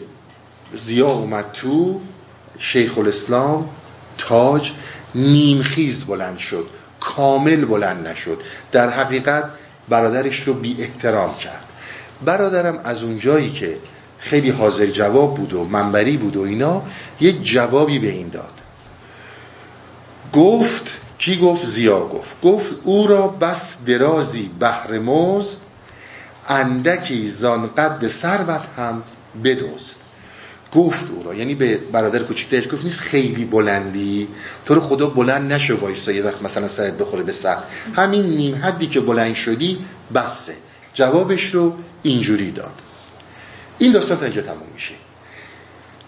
[0.74, 2.00] زیا اومد تو
[2.59, 3.68] شیخ الاسلام
[4.18, 4.72] تاج
[5.14, 6.68] نیمخیز بلند شد
[7.00, 8.40] کامل بلند نشد.
[8.72, 9.44] در حقیقت
[9.88, 11.64] برادرش رو بی احترام کرد.
[12.24, 13.78] برادرم از اونجایی که
[14.18, 16.83] خیلی حاضر جواب بود و منبری بود و اینا
[17.20, 18.52] یه جوابی به این داد.
[20.33, 22.40] گفت کی گفت؟ زیا گفت.
[22.42, 25.59] گفت او را بس درازی بهر مزد
[26.48, 29.02] اندکی زان قد ثروت هم
[29.44, 30.08] بدوست
[30.74, 31.35] گفت او را.
[31.35, 34.28] یعنی به برادر کوچیکترش گفت نیست خیلی بلندی؟
[34.66, 37.64] تو رو خدا بلند نشو وایسا یه وقت مثلا سرت بخوره به سقف
[37.96, 39.78] همین نیم حدی که بلند شدی
[40.14, 40.52] بسه.
[40.94, 42.74] جوابش رو اینجوری داد.
[43.78, 44.94] این داستان تا اینجا تموم میشه.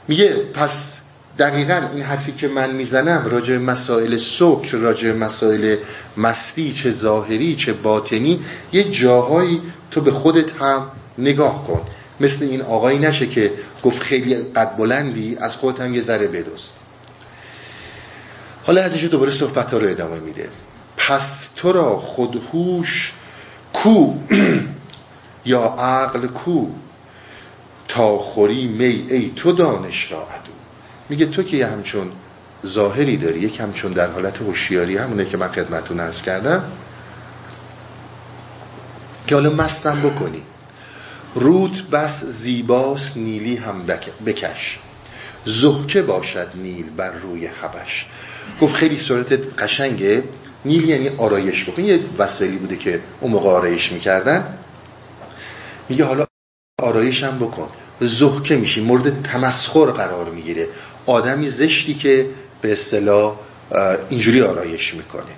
[0.09, 0.97] میگه پس
[1.39, 5.77] دقیقا این حرفی که من می‌زنم راجع مسائل سکر راجع مسائل
[6.17, 8.41] مستی چه ظاهری چه باطنی
[8.73, 10.87] یه جاهایی تو به خودت هم
[11.19, 11.81] نگاه کن.
[12.21, 13.53] مثل این آقایی نشه که
[13.83, 16.77] گفت خیلی قد بلندی از خودت هم یه ذره بدوست
[18.65, 20.49] حالا ازش دوباره صحبت ها رو ادامه میده.
[20.97, 23.13] پس تو را خودهوش
[23.73, 24.15] کو؟
[25.45, 26.67] یا عقل کو؟
[27.89, 30.53] تا خوری می ای تو دانش را عدو.
[31.09, 32.13] میگه تو که یه همچون
[32.67, 36.65] ظاهری داری یک همچون در حالت هوشیاری همونه که من خدمتون ارز کردم
[39.27, 40.43] که حالا مستم بکنی.
[41.35, 43.87] روت بس زیباست نیلی هم
[44.27, 44.79] بکش.
[45.45, 48.07] زهکه باشد نیل بر روی حبش.
[48.61, 50.23] گفت خیلی صورت قشنگه.
[50.65, 51.85] نیل یعنی آرایش بکن.
[51.85, 54.59] یه وسایلی بوده که اون موقع آرایش می‌کردن.
[55.89, 56.27] میگه حالا
[56.83, 57.69] آرایش هم بکن.
[58.01, 58.81] زهکه میشی.
[58.81, 60.69] مورد تمسخر قرار می‌گیره.
[61.07, 62.27] آدمی زشتی که
[62.61, 63.37] به اصطلاح
[64.11, 65.33] اینجوری آرایش می‌کنه.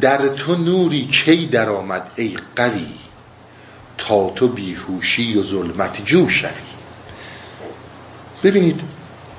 [0.00, 2.86] در تو نوری کی در آمد ای قوی؟
[3.98, 6.50] تا تو بیهوشی و ظلمت جو شوی.
[8.42, 8.80] ببینید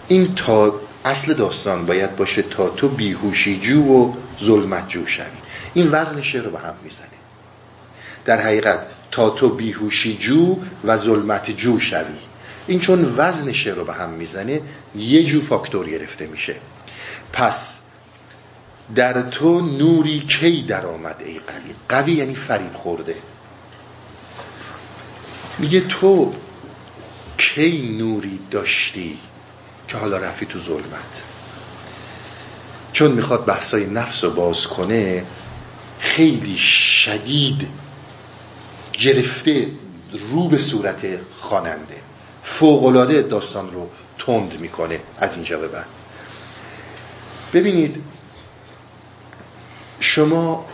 [0.07, 5.25] این تا اصل داستان باید باشه تا تو بیهوشی جو و ظلمت جو شوی.
[5.73, 7.07] این وزن شعر رو به هم می‌زنه.
[8.25, 8.79] در حقیقت
[9.11, 12.19] تا تو بیهوشی جو و ظلمت جو شوی.
[12.67, 14.61] این چون وزن شعر رو به هم می‌زنه
[14.95, 16.55] یه جو فاکتور گرفته میشه.
[17.33, 17.79] پس
[18.95, 23.15] در تو نوری کی در آمد ای قوی؟ قوی یعنی فریب خورده.
[25.59, 26.33] میگه تو
[27.37, 29.17] کی نوری داشتی
[29.87, 31.23] که حالا رفتی تو ظلمت؟
[32.93, 35.25] چون می‌خواد بحثای نفس رو باز کنه
[35.99, 37.67] خیلی شدید
[38.93, 39.67] گرفته
[40.31, 41.05] رو به صورت
[41.39, 41.95] خواننده.
[42.43, 45.85] فوقلاده داستان رو تند می‌کنه از اینجا به بعد.
[47.53, 48.03] ببینید
[49.99, 50.65] شما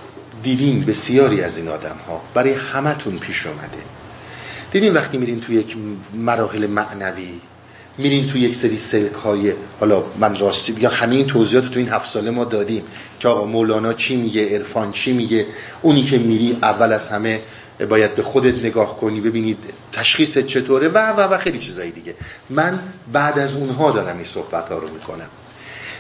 [0.43, 3.94] دیدین بسیاری از این آدم ها برای همتون پیش اومده.
[4.75, 5.77] دیدین وقتی میرین توی یک
[6.13, 7.39] مراحل معنوی
[7.97, 12.09] میرین توی یک سری سلک های حالا من راستی بگم همین توضیحات تو این هفت
[12.09, 12.83] ساله ما دادیم
[13.19, 15.45] که آقا مولانا چی میگه عرفان چی میگه؟
[15.81, 17.41] اونی که میری اول از همه
[17.89, 19.57] باید به خودت نگاه کنی ببینید
[19.91, 22.15] تشخیص چطوره و و و خیلی چیزایی دیگه.
[22.49, 22.79] من
[23.13, 25.29] بعد از اونها دارم این صحبت ها رو می‌کنم.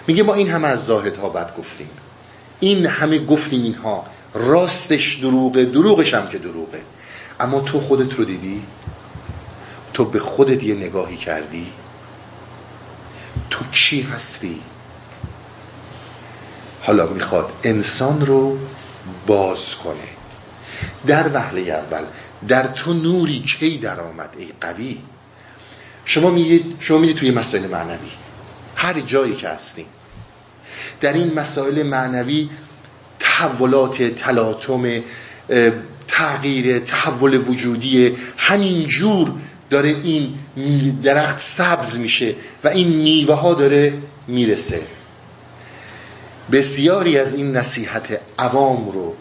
[0.07, 1.89] میگه ما این همه از زاهد ها بعد گفتیم.
[2.59, 6.81] این همه گفتیم اینها راستش دروغه دروغش هم که دروغه.
[7.39, 8.63] اما تو خودت رو دیدی؟
[9.93, 11.67] تو به خودت یه نگاهی کردی؟
[13.49, 14.61] تو چی هستی؟
[16.81, 18.57] حالا می‌خواد انسان رو
[19.27, 19.95] باز کنه.
[21.07, 22.03] در وهله اول
[22.47, 25.01] در تو نوری کی در آمد ای قوی؟
[26.05, 28.11] شما میگید شما میگید توی مسائل معنوی.
[28.75, 29.85] هر جایی که هستیم
[31.01, 32.49] در این مسائل معنوی
[33.19, 35.01] تحولات تلاطم
[36.07, 39.31] تغییر تحول وجودی همین جور
[39.69, 40.33] داره این
[41.03, 43.93] درخت سبز میشه و این میوه ها داره
[44.27, 44.81] می‌رسه.
[46.51, 49.15] بسیاری از این نصیحت عوام رو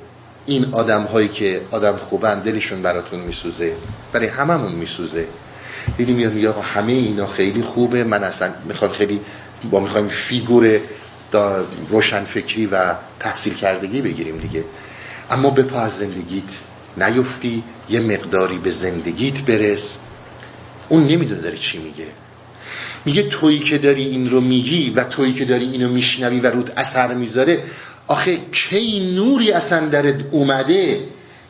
[0.47, 3.77] این آدم هایی که آدم خوبن دلشون براتون میسوزه
[4.13, 5.27] برای هممون میسوزه.
[5.97, 9.21] دیدی میاد میگه همه اینا خیلی خوبه من اصلا می‌خواد خیلی
[9.71, 10.81] با می‌خوایم فیگور
[11.91, 14.65] روشن فکری و تحصیل کردگی بگیریم دیگه.
[15.31, 16.43] اما بپا از زندگیت.
[16.97, 19.99] نیفتی یه مقداری به زندگیت برس.
[20.89, 22.07] اون نمی‌دونه داره چی میگه.
[23.05, 26.73] میگه تویی که داری این رو میگی و تویی که داری اینو میشنوی و رود
[26.77, 27.65] اثر می‌ذاره
[28.07, 31.01] آخه کی نوری اصلا درت اومده؟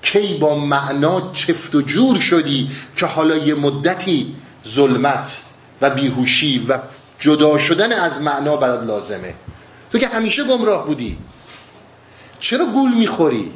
[0.02, 4.34] کی با معنا چفت و جور شدی که حالا یه مدتی
[4.68, 5.38] ظلمت
[5.80, 6.78] و بیهوشی و
[7.18, 9.34] جدا شدن از معنا برات لازمه؟
[9.92, 11.16] تو که همیشه گمراه بودی.
[12.40, 13.50] چرا گول می‌خوری؟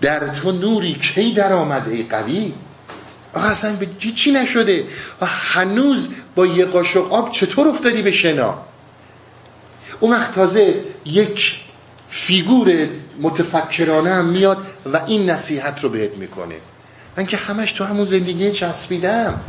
[0.00, 2.52] در تو نوری کی در آمد ای قوی؟
[3.34, 4.84] آقا اصلا به چی نشده؟
[5.22, 8.58] هنوز با یه قاشق آب چطور افتادی به شنا؟
[10.00, 11.56] اون وقت تازه یک
[12.08, 12.72] فیگور
[13.20, 14.58] متفکرانه هم میاد
[14.92, 16.54] و این نصیحت رو بهت می‌کنه.
[17.16, 19.40] من که همش تو همون زندگی چسبیدم.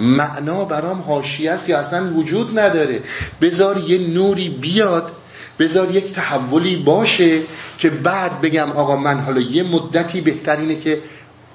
[0.00, 3.02] معنا برام حاشیه است یا اصلا وجود نداره.
[3.40, 5.12] بذار یه نوری بیاد
[5.58, 7.40] بذار یک تحولی باشه
[7.78, 11.00] که بعد بگم آقا من حالا یه مدتی بهترینه که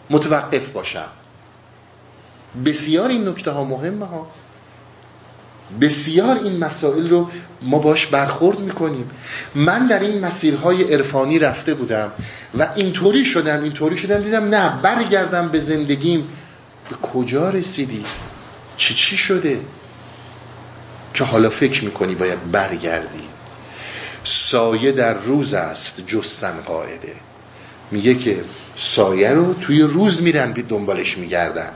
[0.10, 1.08] متوقف باشم.
[2.66, 4.28] بسیار این نکته ها مهمه ها
[5.82, 7.30] بسیار این مسائل رو
[7.62, 9.10] ما باش برخورد می‌کنیم.
[9.56, 12.12] من در این مسیرهای عرفانی رفته بودم
[12.60, 16.28] و اینطوری شدم اینطوری شدم دیدم نه برگردم به زندگیم.
[16.90, 18.06] به کجا رسیدی؟
[18.78, 19.60] چی چی شده؟
[21.14, 23.33] که حالا فکر می‌کنی باید برگردی.
[24.24, 27.16] سایه در روز است جستن قاعده.
[27.92, 28.44] میگه که
[28.78, 31.70] سایه رو توی روز میرن به دنبالش میگردن.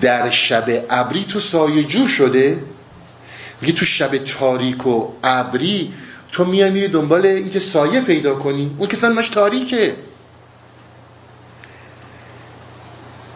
[0.00, 2.62] در شب ابری تو سایه جو شده.
[3.60, 5.94] میگه تو شب تاریک و ابری
[6.32, 8.76] تو میای میری دنبال اینکه سایه پیدا کنی.
[8.78, 9.94] اون که مش تاریکه.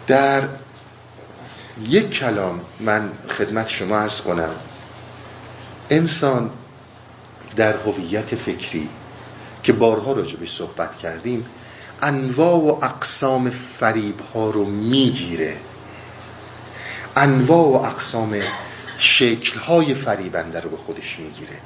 [0.06, 0.42] در
[1.88, 4.54] یک کلام من خدمت شما عرض کنم.
[5.90, 6.50] انسان
[7.56, 8.88] در هویت فکری
[9.62, 11.46] که بارها راجع به صحبت کردیم
[12.02, 15.56] انواع و اقسام فریب ها رو می‌گیره.
[17.16, 18.40] انواع و اقسام
[18.98, 21.56] شکل های فریبنده رو به خودش می‌گیره.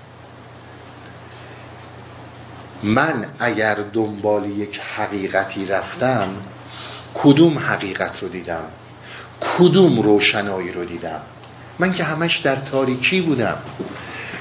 [2.83, 6.29] من اگر دنبال یک حقیقتی رفتم
[7.15, 8.65] کدوم حقیقت رو دیدم؟
[9.41, 11.21] کدوم روشنایی رو دیدم؟
[11.79, 13.59] من که همش در تاریکی بودم.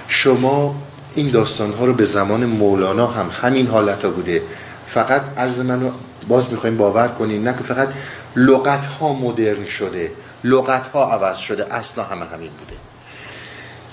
[0.07, 0.75] شما
[1.15, 4.41] این داستان ها رو به زمان مولانا هم همین حالت ها بوده.
[4.87, 5.91] فقط عرض منو
[6.27, 7.89] باز می‌خوایم باور کنیم نه که فقط
[8.35, 10.11] لغت ها مدرن شده
[10.43, 12.73] لغت ها عوض شده اصلا همه همین بوده.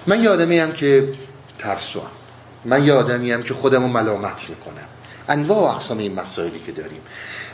[0.06, 1.08] من یه آدمی هم که
[1.58, 2.06] ترسو هم.
[2.64, 4.86] من یه آدمی هم که خودم رو ملامت می‌کنم.
[5.28, 7.00] انواع و اقسام این مسائلی که داریم.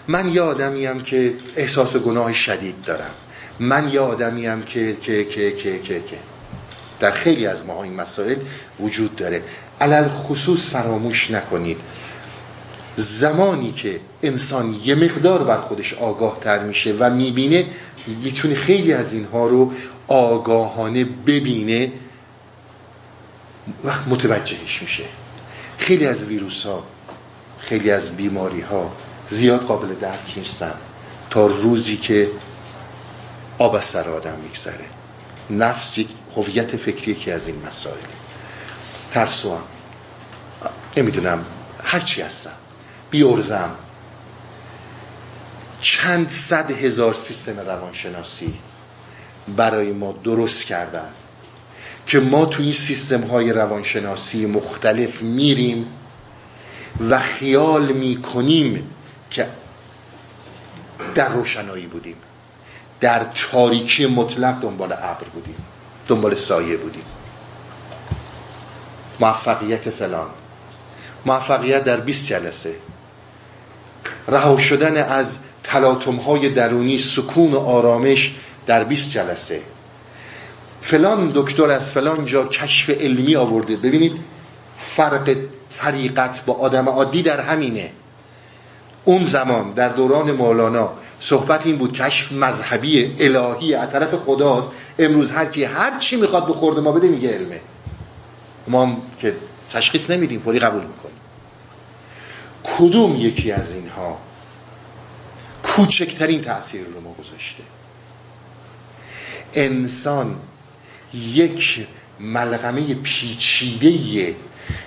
[0.09, 3.11] من یه آدمی هم که احساس گناه شدید دارم.
[3.61, 6.32] من یه آدمی هم که که که که که که.
[7.03, 8.37] در خیلی از ما این مسائل
[8.81, 9.43] وجود داره.
[9.81, 11.77] علل خصوص فراموش نکنید.
[12.97, 17.67] زمانی که انسان یه مقدار بر خودش آگاه تر میشه و می‌بینه
[18.07, 19.73] می‌تونه خیلی از اینها رو
[20.09, 21.93] آگاهانه ببینه
[23.85, 25.05] وقت متوجهش میشه.
[25.79, 26.85] خیلی از ویروس ها
[27.59, 28.93] خیلی از بیماری ها
[29.31, 30.75] زیاد قابل درک نیستن.
[31.31, 32.29] تا روزی که
[33.59, 34.85] آب از سر آدم میگذره.
[35.51, 37.97] نفس یک هویت فکری یکی از این مسائل.
[39.11, 39.63] ترسوام
[40.97, 41.45] نمی‌دونم.
[41.85, 42.53] هرچی هستم.
[43.11, 43.71] بیورزم
[45.81, 48.55] چند صد هزار سیستم روانشناسی
[49.57, 51.11] برای ما درست کردن
[52.07, 55.87] که ما تو این سیستم های روانشناسی مختلف میریم
[57.11, 58.91] و خیال می‌کنیم
[59.31, 59.49] که
[61.15, 62.17] در روشنایی بودیم.
[63.01, 65.57] در تاریکی مطلق دنبال ابر بودیم.
[66.09, 67.05] دنبال سایه بودیم.
[69.21, 70.27] موفقیت فلان.
[71.27, 72.75] موفقیت در 20 جلسه.
[74.29, 78.35] رها شدن از تلاطم های درونی سکون و آرامش
[78.67, 79.61] در 20 جلسه.
[80.81, 83.77] فلان دکتر از فلان جا کشف علمی آورده.
[83.77, 84.13] ببینید
[84.79, 85.37] فرق
[85.79, 87.91] طریقت با آدم عادی در همینه.
[89.05, 94.71] اون زمان در دوران مولانا صحبت این بود کشف مذهبی الهی از طرف خداست.
[94.99, 97.61] امروز هر کی هر چی می‌خواد به ما بده میگه علمه.
[98.69, 99.37] ما هم که
[99.73, 101.17] تشخیص نمیدیم فوری قبول می‌کنیم.
[102.65, 104.19] کدوم یکی از اینها
[105.63, 107.63] کوچکترین تاثیر رو ما گذاشته؟
[109.55, 110.37] انسان
[111.15, 111.87] یک
[112.21, 114.35] ملغمه پیچیده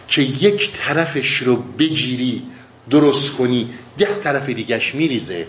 [0.08, 2.44] که یک طرفش رو بگیری
[2.90, 5.48] درست کنی ده طرف دیگش میریزه.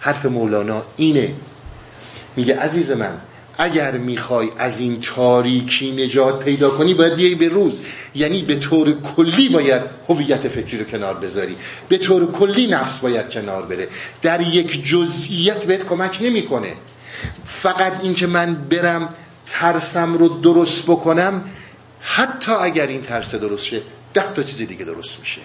[0.00, 1.34] حرف مولانا اینه.
[2.36, 3.20] میگه عزیز من
[3.58, 7.82] اگر می‌خوای از این تاریکی نجات پیدا کنی باید بیای به روز.
[8.14, 11.56] یعنی به طور کلی باید هویت فکری رو کنار بذاری.
[11.88, 13.88] به طور کلی نفس باید کنار بره.
[14.22, 16.72] در یک جزئیت بهت کمک نمی‌کنه.
[17.44, 19.08] فقط اینکه من برم
[19.46, 21.44] ترسم رو درست بکنم
[22.00, 23.82] حتی اگر این ترس درست شه
[24.14, 25.40] ده تا چیز دیگه درست میشه.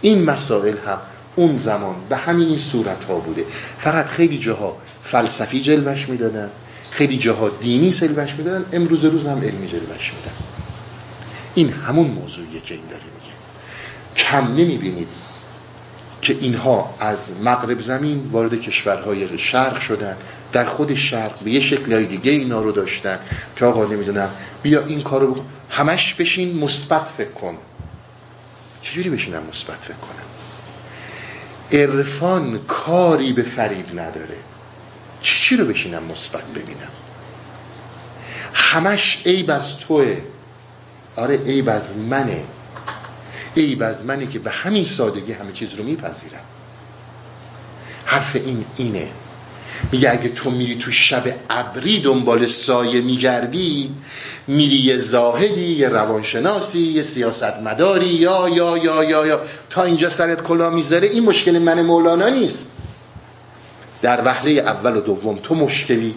[0.00, 0.98] این مسائل هم
[1.36, 3.44] اون زمان به همین صورت ها بوده.
[3.78, 6.50] فقط خیلی جاها فلسفی جلوش می‌دادن
[6.90, 10.36] خیلی جاها دینی سلوش می‌دادن امروز روز هم علمی جلوش میدن.
[11.54, 13.34] این همون موضوعیه که این داره میگه.
[14.16, 15.08] کم نمی‌بینید
[16.22, 20.16] که اینها از مغرب زمین وارد کشورهای شرق شدن.
[20.52, 23.18] در خود شرق به یه شکل دیگه اینا رو داشتن
[23.56, 24.30] که آقا نمی‌دونم
[24.62, 25.44] بیا این کارو بکن.
[25.70, 27.56] همش بشین مثبت فکر کن.
[28.82, 30.25] چجوری بشینم مثبت فکر کنم؟
[31.72, 34.36] عرفان کاری به فریب نداره.
[35.20, 36.90] چی رو بشینم مثبت ببینم؟
[38.54, 40.20] همش عیب از توه.
[41.16, 42.44] آره عیب از منه.
[43.56, 46.44] عیب از منه که به همین سادگی همه چیز رو میپذیرم.
[48.04, 49.10] حرف این اینه.
[49.92, 53.94] میگه اگه تو میری تو شب ابری دنبال سایه میگردی
[54.46, 59.40] میری یه زاهدی یه روانشناسی یه سیاستمداری یا یا یا یا یا.
[59.70, 62.66] تا اینجا سرت کلا می‌ذاره این مشکل من مولانا نیست.
[64.02, 66.14] در وهله اول و دوم تو مشکلی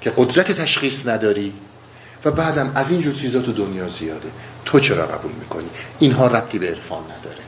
[0.00, 1.52] که قدرت تشخیص نداری
[2.24, 4.28] و بعدم از اینجور چیزا تو دنیا زیاده.
[4.64, 7.44] تو چرا قبول می‌کنی؟ اینها ربطی به عرفان نداره.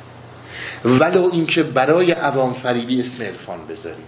[1.00, 4.06] ولو اینکه برای عوام فریبی اسم عرفان بذاریم.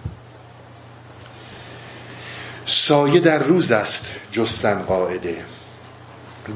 [2.69, 5.45] سایه در روز است جستن قاعده.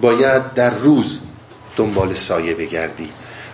[0.02, 1.19] باید در روز
[1.78, 3.10] دنبال سایه بگردی.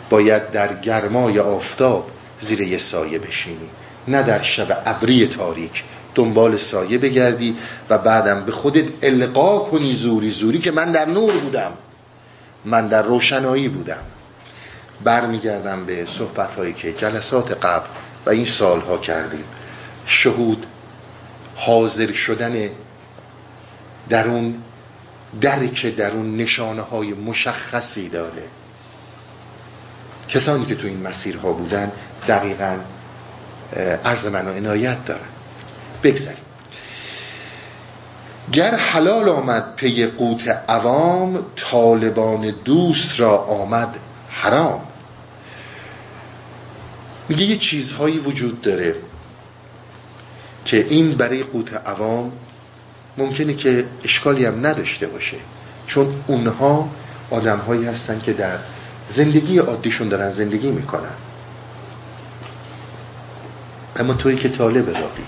[0.09, 3.69] باید در گرمای آفتاب زیر یه سایه بشینی.
[4.07, 5.83] نه در شب ابری تاریک
[6.15, 7.57] دنبال سایه بگردی
[7.89, 11.71] و بعدم به خودت القا کنی زوری زوری که من در نور بودم.
[12.65, 14.03] من در روشنایی بودم.
[15.03, 17.87] برمیگردم به صحبت هایی که جلسات قبل
[18.25, 19.43] و این سالها کردیم.
[20.05, 20.65] شهود
[21.59, 22.69] حاضر شدن
[24.09, 24.63] درون
[25.41, 28.43] درک درون نشانه های مشخصی داره.
[30.29, 31.91] کسانی که تو این مسیرها بودن
[32.27, 32.77] دقیقا
[34.05, 35.27] عرض من و عنایت دارن.
[36.03, 36.43] بگذاریم.
[38.51, 43.95] گر حلال آمد پی قوت عوام طالبان دوست را آمد
[44.29, 44.81] حرام.
[47.29, 48.95] میگه یه چیزهایی وجود داره.
[50.65, 52.31] که این برای قوت عوام
[53.17, 55.37] ممکنه که اشکالی هم نداشته باشه.
[55.87, 56.89] چون اونها
[57.29, 58.57] آدم هایی هستن که در
[59.07, 61.15] زندگی عادیشون دارن زندگی می‌کنن.
[63.95, 65.23] اما تویی که طالب راهی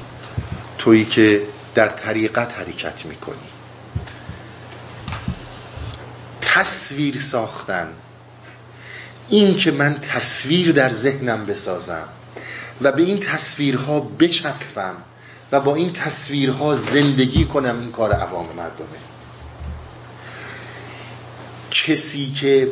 [0.78, 1.42] تویی که
[1.76, 3.36] در طریقت حرکت می‌کنی.
[6.42, 7.88] تصویر ساختن.
[9.30, 12.08] این که من تصویر در ذهنم بسازم
[12.82, 14.96] و به این تصویرها بچسبم
[15.52, 18.88] و با این تصویرها زندگی کنم این کار عوام مردمه.
[21.72, 22.72] کسی که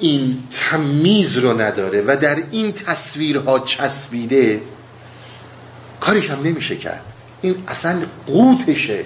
[0.00, 4.60] این تمیز رو نداره و در این تصویرها چسبیده
[6.00, 7.04] کارش هم نمیشه کرد.
[7.42, 9.04] این اصلا قوتشه.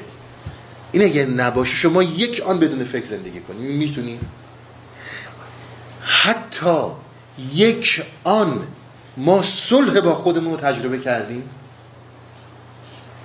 [0.92, 4.20] این اگه نباشه شما یک آن بدون فکر زندگی کنید می‌تونی
[6.00, 6.84] حتی
[7.54, 8.66] یک آن
[9.16, 11.42] ما صلح با خودمون رو تجربه کردیم.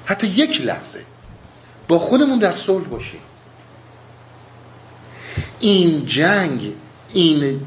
[0.05, 0.99] حتی یک لحظه
[1.87, 3.19] با خودمون در صلح باشیم.
[5.59, 6.73] این جنگ
[7.13, 7.61] این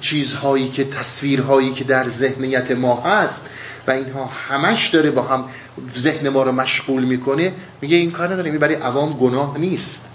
[0.00, 3.46] چیزهایی که تصویرهایی که در ذهنیت ما هست
[3.86, 5.44] و اینها همش داره با هم
[5.94, 10.08] ذهن ما رو مشغول می‌کنه میگه این کار نداره برای عوام گناه نیست.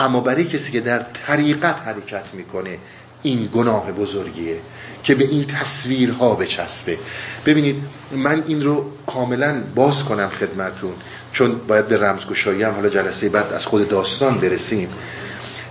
[0.00, 2.78] اما برای کسی که در طریقت حرکت می‌کنه
[3.22, 4.60] این گناه بزرگیه
[5.04, 6.98] که به این تصویرها بچسبه.
[7.46, 10.92] ببینید من این رو کاملا باز کنم خدمتون
[11.32, 14.88] چون باید به رمزگشایی هم حالا جلسه بعد از خود داستان برسیم.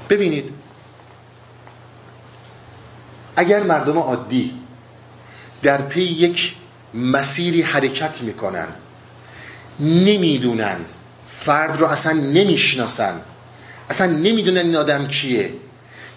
[0.09, 0.49] ببینید
[3.35, 4.53] اگر مردم عادی
[5.63, 6.55] در پی یک
[6.93, 8.67] مسیری حرکت می‌کنن
[9.79, 10.77] نمی‌دونن
[11.29, 13.21] فرد رو اصلا نمی‌شناسن
[13.89, 15.53] اصلا نمی‌دونن این آدم کیه.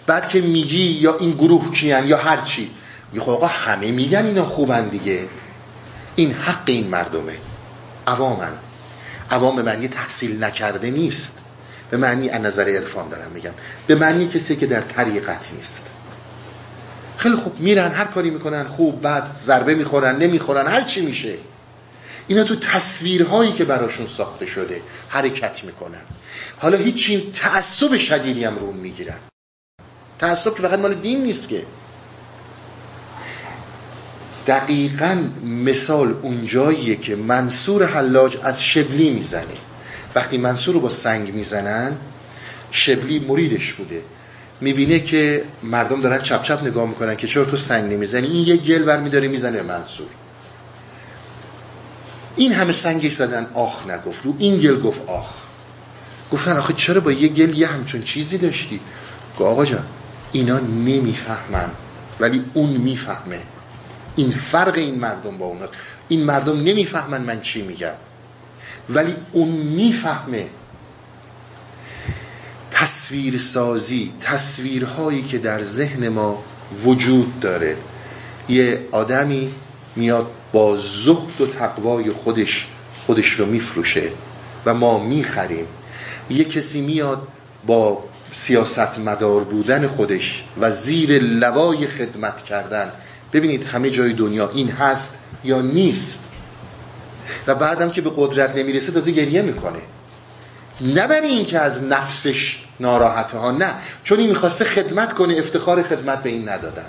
[0.07, 2.69] بعد که میگی یا این گروه کیان یا هر چی
[3.11, 5.27] میگه آقا همه میگن اینا خوبن دیگه.
[6.15, 7.33] این حق این مردمه.
[8.07, 8.51] عوامن.
[9.31, 11.39] عوام به معنی تحصیل نکرده نیست.
[11.89, 13.53] به معنی از نظر عرفان دارم میگم.
[13.87, 15.89] به معنی کسی که در طریقت نیست.
[17.17, 21.33] خیلی خوب میرن هر کاری می‌کنن خوب بعد ضربه می‌خورن نمی‌خورن هر چی میشه.
[22.27, 26.01] اینا تو تصویرهایی که براشون ساخته شده حرکت می‌کنن.
[26.57, 29.17] حالا هیچی تعصب شدیدی هم روم می‌گیرن.
[30.19, 31.63] تعصب که فقط مال دین نیست که.
[34.47, 39.43] دقیقا مثال اونجاییه که منصور حلاج از شبلی می‌زنه.
[40.15, 41.97] وقتی منصور رو با سنگ می‌زنن
[42.71, 44.01] شبلی مریدش بوده.
[44.61, 48.57] می‌بینه که مردم دارن چپ چپ نگاه می‌کنن که چرا تو سنگ نمی‌زنی؟ این یه
[48.57, 50.07] گل بر میداره می‌زنه منصور.
[52.35, 54.25] این همه سنگی زدن آخ نگفت.
[54.25, 55.33] رو این گل گفت آخ.
[56.31, 58.79] گفتن آخه چرا با یه گل یه همچون چیزی داشتی؟
[59.39, 59.85] گفت آقا جان
[60.33, 61.69] اینا نمی‌فهمن
[62.19, 63.41] ولی اون می‌فهمه.
[64.15, 65.73] این فرق این مردم با اوناست
[66.07, 67.93] این مردم نمی‌فهمن من چی میگم.
[68.89, 70.45] ولی اون می‌فهمه.
[72.71, 76.43] تصویر سازی تصویرهایی که در ذهن ما
[76.83, 77.77] وجود داره.
[78.49, 79.53] یه آدمی
[79.95, 82.67] میاد با زهد و تقوای خودش
[83.05, 84.09] خودش رو میفروشه
[84.65, 85.65] و ما می‌خریم.
[86.29, 87.27] یه کسی میاد
[87.67, 88.03] با
[88.33, 92.91] سیاست مدار بودن خودش و زیر لوای خدمت کردن.
[93.33, 96.23] ببینید همه جای دنیا این هست یا نیست.
[97.47, 99.79] و بعدم که به قدرت نمی‌رسه تازه گریه می‌کنه.
[100.81, 103.73] نه برای اینکه از نفسش ناراحته ها نه.
[104.03, 106.85] چون این می‌خواسته خدمت کنه افتخار خدمت به این ندادن.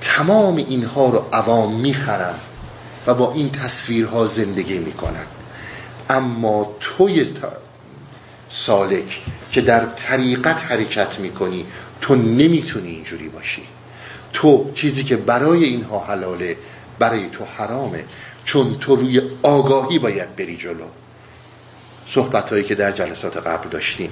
[0.00, 2.34] تمام اینها رو عوام می‌خرن
[3.06, 5.26] و با این تصویرها زندگی می‌کنن.
[6.10, 7.20] اما توی
[8.50, 9.20] سالک
[9.52, 11.66] که در طریقت حرکت می‌کنی
[12.00, 13.62] تو نمی‌تونی اینجوری باشی.
[14.32, 16.56] تو چیزی که برای اینها حلاله
[16.98, 18.04] برای تو حرامه
[18.44, 20.86] چون تو روی آگاهی باید بری جلو.
[22.06, 24.10] صحبت هایی که در جلسات قبل داشتیم.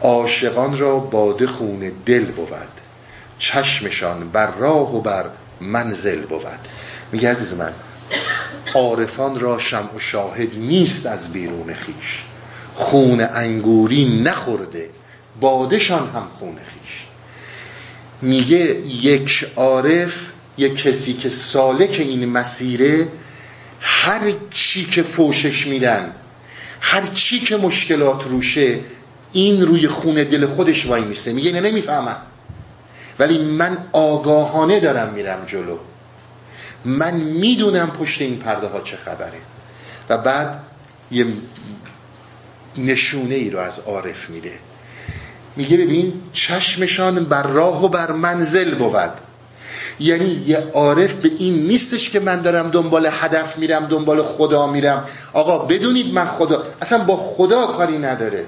[0.00, 2.48] عاشقان را باده خون دل بود.
[3.38, 5.24] چشمشان بر راه و بر
[5.60, 6.46] منزل بود.
[7.12, 7.72] میگه عزیز من
[8.74, 12.22] عارفان را شمع و شاهد نیست از بیرون خیش.
[12.78, 14.90] خون انگوری نخورده.
[15.40, 17.02] بادشان هم خون خیش.
[18.22, 18.56] میگه
[18.86, 20.14] یک عارف
[20.58, 23.08] یک کسی که سالک این مسیره
[23.80, 24.20] هر
[24.50, 26.12] چی که فوشش میدن
[26.80, 28.78] هر چی که مشکلات روشه
[29.32, 31.32] این روی خون دل خودش وای میسه.
[31.32, 32.16] میگه اینه نمی‌فهمم.
[33.18, 35.78] ولی من آگاهانه دارم میرم جلو.
[36.84, 39.40] من می‌دونم پشت این پرده ها چه خبره.
[40.08, 40.60] و بعد
[41.10, 41.26] یه
[42.78, 44.52] نشونه ای رو از عارف میده.
[45.56, 49.12] میگه ببین چشمشان بر راه و بر منزل بود.
[50.00, 55.04] یعنی یه عارف به این نیستش که من دارم دنبال هدف میرم دنبال خدا میرم.
[55.32, 58.46] آقا بدونید من خدا اصلا با خدا کاری نداره.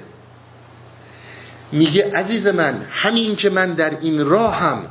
[1.71, 4.85] میگه عزیز من همین که من در این راهم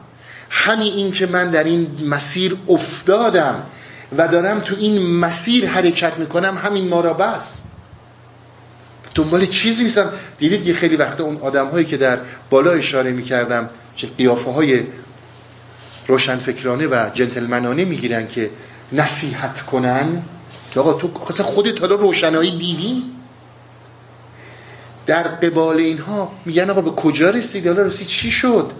[0.50, 3.62] همین این که من در این مسیر افتادم
[4.16, 7.69] و دارم تو این مسیر حرکت می‌کنم همین ما را بس.
[9.20, 10.12] دنبال چیزی نیستم.
[10.38, 12.18] دیدید یه خیلی وقتا اون آدم هایی که در
[12.50, 14.82] بالا اشاره می‌کردم چه قیافه های
[16.06, 18.50] روشنفکرانه و جنتلمنانه می‌گیرن که
[18.92, 20.22] نصیحت کنن.
[20.70, 21.08] که آقا تو
[21.42, 23.02] خودت حالا روشنایی دیدی؟
[25.06, 28.70] در قبال اینها میگن آقا به کجا رسید حالا رسید چی شد؟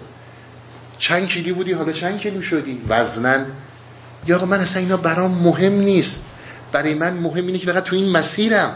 [0.97, 3.45] چند کیلی بودی؟ حالا چند کیلو شدی؟ وزنن.
[4.27, 6.25] یا آقا من اصلا اینا برام مهم نیست.
[6.71, 8.75] برای من مهم اینه که فقط تو این مسیرم.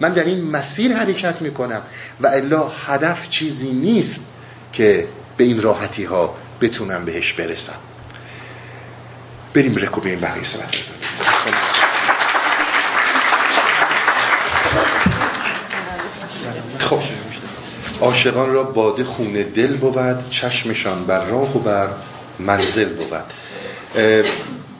[0.00, 1.82] من در این مسیر حرکت می‌کنم
[2.20, 4.26] و الا هدف چیزی نیست
[4.72, 7.76] که به این راحتی ها بتونم بهش برسم.
[9.54, 10.74] بریم رکو این بقیه صحبت
[16.78, 17.00] خب
[18.00, 21.88] عاشقان را باده خون دل بود چشمشان بر راه و بر
[22.38, 23.22] منزل بود.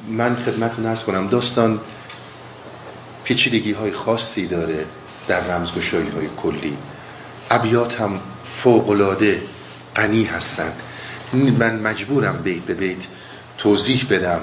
[0.09, 1.29] من خدمت نرس کنم.
[1.29, 1.81] داستان
[3.25, 4.85] پیچیدگی های خاصی داره.
[5.29, 6.77] در رمزگشایی های کلی.
[7.51, 9.43] ابیات هم فوقلاده
[9.97, 10.73] غنی هستن
[11.33, 13.05] من مجبورم بیت به بیت
[13.59, 14.41] توضیح بدم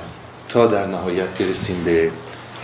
[0.50, 2.12] تا در نهایت برسیم به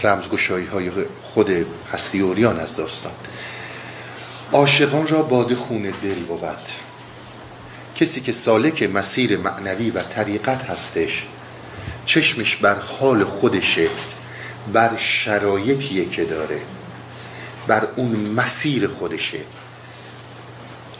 [0.03, 0.91] رمزگشایی های
[1.21, 3.11] خود هستی اوریان از داستان.
[4.51, 6.57] عاشقان را باد خون دل بود.
[7.95, 11.25] کسی که سالک مسیر معنوی و طریقت هستش
[12.05, 13.87] چشمش بر حال خودشه
[14.73, 16.61] بر شرایطیه که داره.
[17.69, 19.39] بر اون مسیر خودشه.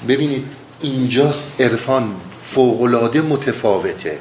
[0.08, 0.46] ببینید
[0.82, 4.20] اینجاست عرفان فوقلاده متفاوته.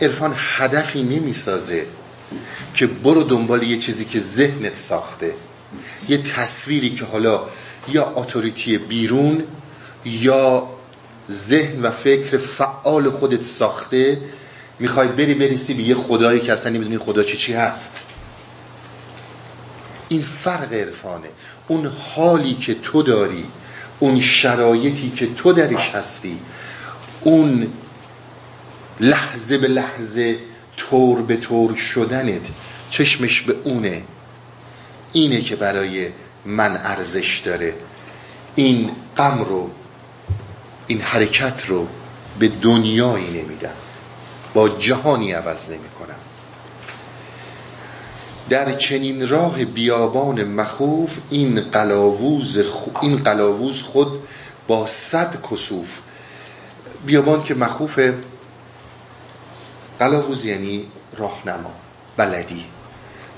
[0.00, 1.86] عرفان هدفی نمی‌سازه
[2.74, 5.34] که برو دنبال یه چیزی که ذهنت ساخته.
[6.08, 7.40] یه تصویری که حالا
[7.88, 9.44] یا اتوریتی بیرون
[10.04, 10.68] یا
[11.30, 14.18] ذهن و فکر فعال خودت ساخته.
[14.78, 17.92] می‌خوای بری بریسی به یه خدایی که اصلا نمی‌دونی خدا چی چی هست.
[20.08, 21.28] این فرق عرفانه.
[21.70, 23.44] اون حالی که تو داری
[23.98, 26.38] اون شرایطی که تو درش هستی
[27.20, 27.72] اون
[29.00, 30.38] لحظه به لحظه
[30.76, 32.40] طور به طور شدنت
[32.90, 34.02] چشمش به اونه.
[35.12, 36.08] اینه که برای
[36.44, 37.74] من ارزش داره.
[38.54, 39.70] این غم رو
[40.86, 41.88] این حرکت رو
[42.38, 43.74] به دنیایی نمیدم.
[44.54, 46.29] با جهانی عوض نمی کنم
[48.50, 52.58] در چنین راه بیابان مخوف این قلاووز,
[53.02, 54.22] این قلاووز خود
[54.66, 56.00] با صد کسوف.
[57.06, 58.00] بیابان که مخوف
[59.98, 60.86] قلاووز یعنی
[61.16, 61.74] راهنما
[62.16, 62.64] بلدی.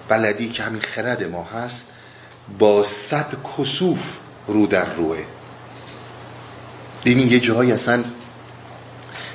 [0.08, 1.92] بلدی که همین خرد ما هست
[2.58, 5.18] با صد کسوف رو در روه.
[7.02, 8.04] دیدین یه جایی اصلا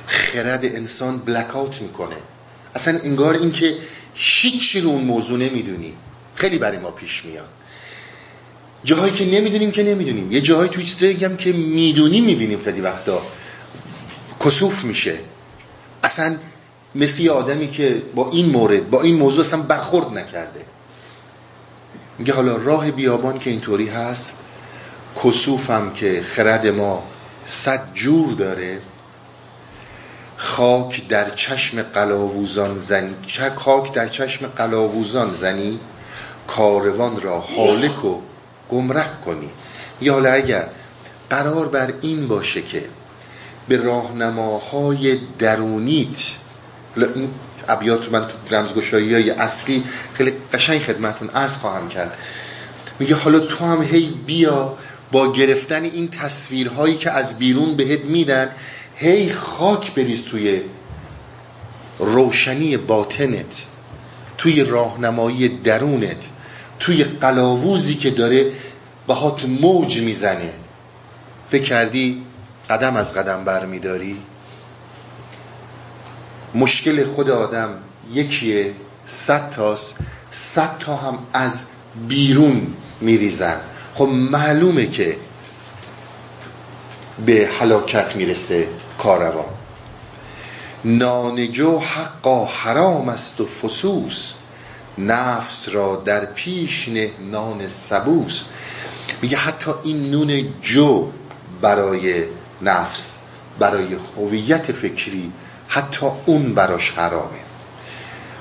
[0.06, 2.16] خرد انسان بلکاوت می‌کنه.
[2.74, 3.76] اصلا انگار اینکه
[4.20, 5.92] هیچی رو اون موضوع نمی‌دونی.
[6.34, 7.48] خیلی برای ما پیش میاد.
[8.84, 10.32] جاهایی که نمی‌دونیم که نمی‌دونیم.
[10.32, 13.22] یه جاهایی توی چیزایی هم که می‌دونیم می‌بینیم خیلی وقتا
[14.44, 15.14] کسوف میشه.
[16.04, 16.36] اصلا
[16.94, 20.64] مثل یه آدمی که با این مورد با این موضوع اصلا برخورد نکرده.
[22.18, 24.36] میگه حالا راه بیابان که اینطوری هست
[25.24, 27.02] کسوفم که خرد ما
[27.44, 28.78] صد جور داره.
[30.40, 33.14] خاک در چشم قلاووزان زنی.
[33.56, 35.80] خاک در چشم قلاووزان زنی.
[36.46, 38.20] کاروان را حالک و
[38.70, 39.50] گمره کنی.
[40.00, 40.68] یا اگر
[41.30, 42.82] قرار بر این باشه که
[43.68, 46.32] به راهنماهای درونیت
[46.96, 47.30] این
[47.68, 49.84] ابیات من تو رمزگشایی های اصلی
[50.14, 52.18] خیلی قشنگ خدمتون عرض خواهم کرد.
[52.98, 54.78] میگه حالا تو هم هی بیا
[55.12, 58.50] با گرفتن این تصویرهایی که از بیرون بهت میدن
[59.00, 60.60] هی خاک بریز توی
[61.98, 63.66] روشنی باطنت
[64.38, 66.24] توی راهنمایی درونت
[66.80, 68.52] توی قلاووزی که داره
[69.06, 70.52] بهات موج می‌زنه.
[71.50, 72.22] فکر کردی
[72.70, 74.16] قدم از قدم برمیداری؟
[76.54, 77.70] مشکل خود آدم
[78.12, 78.74] یکیه
[79.06, 79.96] صد تاست
[80.30, 81.66] صد تا هم از
[82.08, 82.66] بیرون
[83.00, 83.56] میریزن.
[83.94, 85.16] خب معلومه که
[87.26, 88.68] به حلاکت می‌رسه.
[88.98, 89.44] کاروان.
[90.84, 94.34] نانجو حقا حرام است و فسوس.
[94.98, 98.44] نفس را در پیش نه نان سبوس.
[99.22, 101.08] میگه حتی این نون جو
[101.60, 102.24] برای
[102.62, 103.22] نفس
[103.58, 105.32] برای هویت فکری
[105.68, 107.38] حتی اون براش حرامه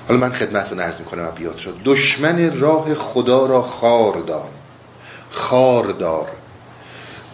[0.08, 4.50] حالا من خدمتتون عرض می‌کنم بیات رو دشمن راه خدا را خار دار
[5.32, 6.30] خار دار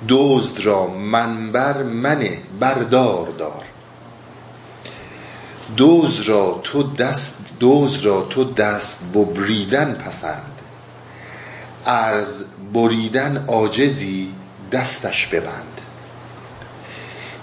[0.10, 3.64] دزد را منبر منه بردار دار.
[5.78, 10.60] دوز را تو دست دوز را تو دست ببریدن پسند.
[11.86, 14.32] از بریدن عاجزی
[14.72, 15.82] دستش ببند.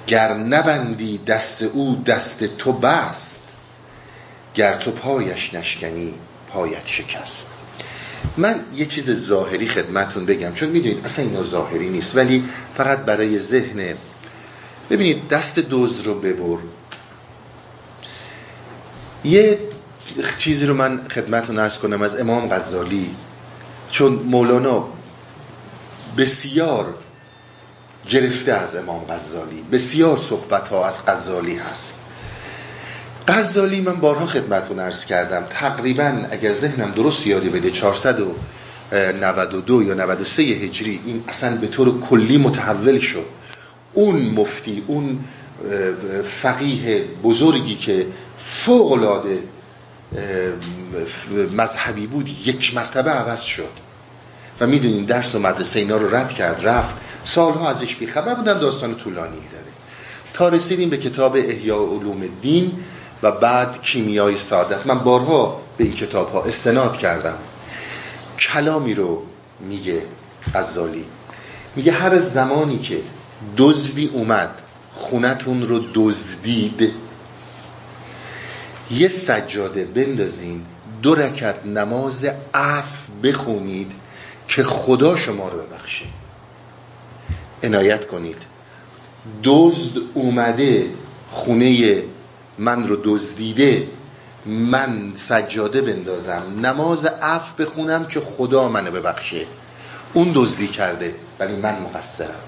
[0.07, 3.49] گر نبندی دست او دست تو بست.
[4.55, 6.15] گر تو پایش نشکنی
[6.49, 7.60] پایت شکست.
[8.37, 12.45] من یه چیز ظاهری خدمتون بگم چون می‌دونید اصلا اینا ظاهری نیست ولی
[12.77, 13.95] فقط برای ذهن.
[14.91, 16.59] ببینید دست دوز رو ببر.
[19.25, 19.59] یه
[20.39, 23.11] چیزی رو من خدمتون ارز کنم از امام غزالی
[23.91, 24.89] چون مولانا
[26.17, 26.95] بسیار
[28.09, 31.95] گرفته از امام غزالی بسیار صحبت ها از غزالی هست.
[33.29, 35.45] غزالی من بارها خدمتون ارز کردم.
[35.51, 42.39] تقریبا اگر ذهنم درست یادی بده 492 یا 93 هجری این اصلا به طور کلی
[42.39, 43.27] متحول شد.
[43.93, 45.25] اون مفتی اون
[46.43, 48.07] فقیه بزرگی که
[48.39, 49.39] فوق العاده
[51.57, 53.71] مذهبی بود یک مرتبه عوض شد.
[54.61, 56.95] و می‌دونین درس و مدرسه اینا رو رد کرد رفت.
[57.25, 59.65] سالها ازش بیخبر بودن داستان طولانی داره.
[60.35, 62.73] تا رسیدیم به کتاب احیاء علوم دین
[63.23, 67.37] و بعد کیمیای سعادت من بارها به این کتاب ها استناد کردم.
[68.39, 69.23] کلامی رو
[69.61, 70.03] میگه
[70.55, 71.05] غزالی.
[71.77, 73.01] میگه هر زمانی که
[73.57, 74.51] دزدی اومد
[74.95, 76.93] خونتون رو دزدید.
[78.91, 80.63] یه سجاده بندازین
[81.03, 83.93] دو رکت نماز عف بخونید
[84.49, 86.05] که خدا شما رو ببخشه.
[87.63, 88.37] عنایت کنید.
[89.45, 90.91] دزد اومده
[91.31, 92.03] خونه
[92.61, 93.89] من رو دزدیده
[94.47, 99.47] من سجاده بندازم نماز عف بخونم که خدا منو ببخشه.
[100.13, 102.41] اون دزدی کرده ولی من مقصرم.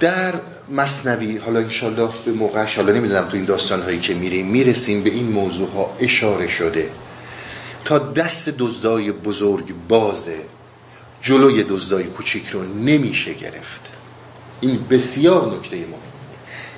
[0.00, 0.34] در
[0.68, 5.10] مصنوی حالا انشالله به موقعش حالا نمی‌دونم تو این داستان هایی که میریم می‌رسیم به
[5.10, 6.90] این موضوع ها اشاره شده.
[7.84, 10.38] تا دست دزدای بزرگ بازه
[11.22, 13.80] جلوی دزدای کوچیک رو نمیشه گرفت.
[14.60, 16.01] این بسیار نکته مهمه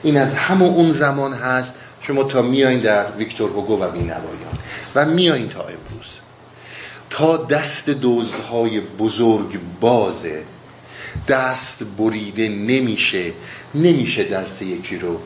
[0.05, 1.75] این از همون اون زمان هست.
[2.01, 4.59] شما تا میایین در ویکتور هوگو و بینوایان
[4.95, 6.19] و میایین تا امروز.
[7.11, 10.43] تا دست دزدهای بزرگ بازه
[11.29, 13.33] دست بریده نمیشه
[13.75, 15.21] نمیشه دست یکی رو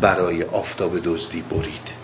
[0.00, 1.98] برای آفتاب دزدی برید.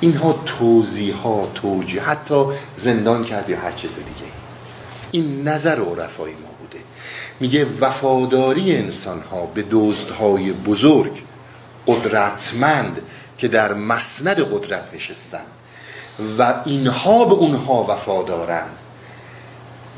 [0.00, 2.44] اینها توضیح ها توجیه حتی
[2.76, 4.32] زندان کرد یا هر چیز دیگه.
[5.12, 6.84] این نظر عرفای ما بوده.
[7.40, 11.25] میگه وفاداری انسان ها به دزدهای بزرگ
[11.86, 13.02] قدرتمند
[13.38, 15.44] که در مسند قدرت نشستن
[16.38, 18.66] و اینها به اونها وفادارن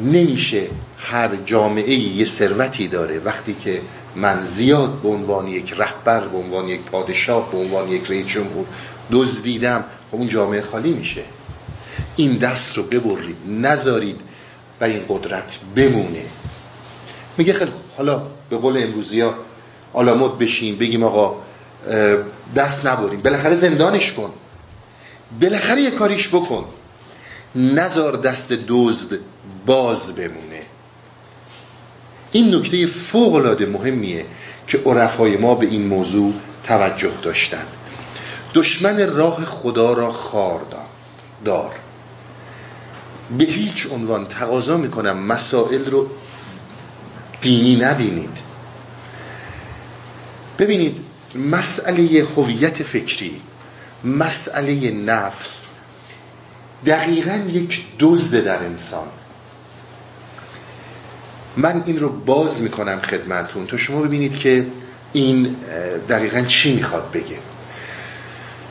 [0.01, 0.66] نمیشه
[0.99, 3.18] هر جامعه یه ثروتی داره.
[3.18, 3.82] وقتی که
[4.16, 8.66] من زیاد به عنوان یک رهبر به عنوان یک پادشاه به عنوان یک رئیس جمهور
[9.12, 11.22] دزدیدم خب اون جامعه خالی میشه.
[12.16, 14.20] این دست رو ببرید نذارید
[14.80, 16.22] و این قدرت بمونه.
[17.39, 19.34] میگه خیلی حالا به قول امروزی ها
[19.95, 21.36] علامت بشیم بگیم آقا
[22.56, 23.20] دست نبریم.
[23.20, 24.30] بالاخره زندانش کن.
[25.40, 26.64] بالاخره یه کاریش بکن.
[27.54, 29.18] نزار دست دزد
[29.66, 30.62] باز بمونه.
[32.32, 34.24] این نکته فوق العاده مهمیه
[34.66, 37.66] که عرفای ما به این موضوع توجه داشتند.
[38.54, 40.60] دشمن راه خدا را خار
[41.44, 41.74] دار.
[43.38, 46.08] به هیچ عنوان تقاضا می‌کنم مسائل رو
[47.40, 48.38] دینی نبینید.
[50.58, 53.40] ببینید مسئله هویت فکری
[54.04, 55.68] مسئله نفس.
[56.86, 59.08] دقیقا یک دزد در انسان.
[61.56, 63.66] من این رو باز می‌کنم خدمتون.
[63.66, 64.66] تا شما ببینید که
[65.12, 65.56] این
[66.08, 67.38] دقیقا چی می‌خواد بگه.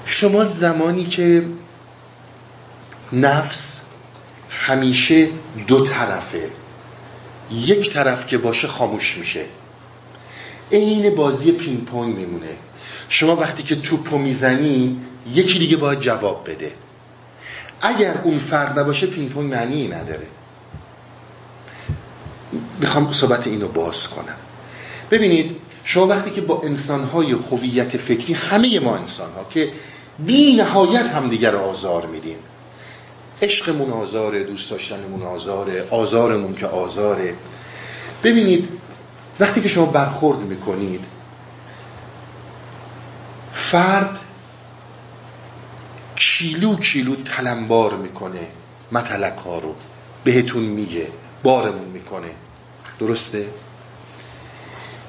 [0.05, 1.45] شما زمانی که
[3.13, 3.81] نفس
[4.49, 5.27] همیشه
[5.67, 6.49] دو طرفه.
[7.51, 9.45] یک طرف که باشه خاموش میشه.
[10.72, 12.49] عین بازی پینگ پونگ میمونه.
[13.09, 14.99] شما وقتی که توپو می‌زنی
[15.34, 16.72] یکی دیگه باید جواب بده.
[17.82, 20.28] اگر اون فرد نباشه پینگ پونگ معنی نداره.
[22.80, 24.36] می‌خوام صحبت اینو باز کنم.
[25.11, 29.72] ببینید شما وقتی که با انسانهای هویت فکری همه ما انسانها که
[30.20, 32.38] بی نهایت همدیگر آزار میدیم.
[33.41, 37.34] عشقمون آزاره دوست داشتنمون آزاره آزارمون که آزاره.
[38.24, 38.70] ببینید
[39.39, 41.05] وقتی که شما برخورد می‌کنید
[43.53, 44.19] فرد
[46.15, 48.47] کیلو کیلو تلمبار می‌کنه
[48.91, 49.75] متلک ها رو
[50.23, 51.07] بهتون میگه
[51.43, 52.29] بارمون می‌کنه.
[52.99, 53.47] درسته؟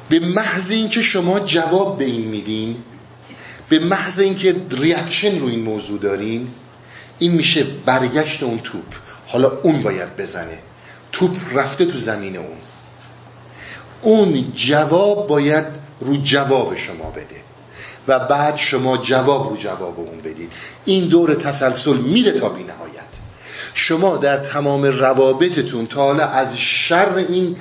[0.09, 2.77] به محض اینکه شما جواب به این میدین
[3.69, 6.49] به محض اینکه ریاکشن رو این موضوع دارین
[7.19, 8.95] این میشه برگشت اون توپ.
[9.27, 10.59] حالا اون باید بزنه.
[11.13, 12.57] توپ رفته تو زمین اون.
[14.03, 15.65] اون جواب باید
[16.01, 17.41] رو جواب شما بده
[18.09, 20.53] و بعد شما جواب رو جواب اون بدید.
[20.85, 23.09] این دور تسلسل میره تا بی نهایت
[23.75, 27.57] شما در تمام روابطتون تا حالا از شر این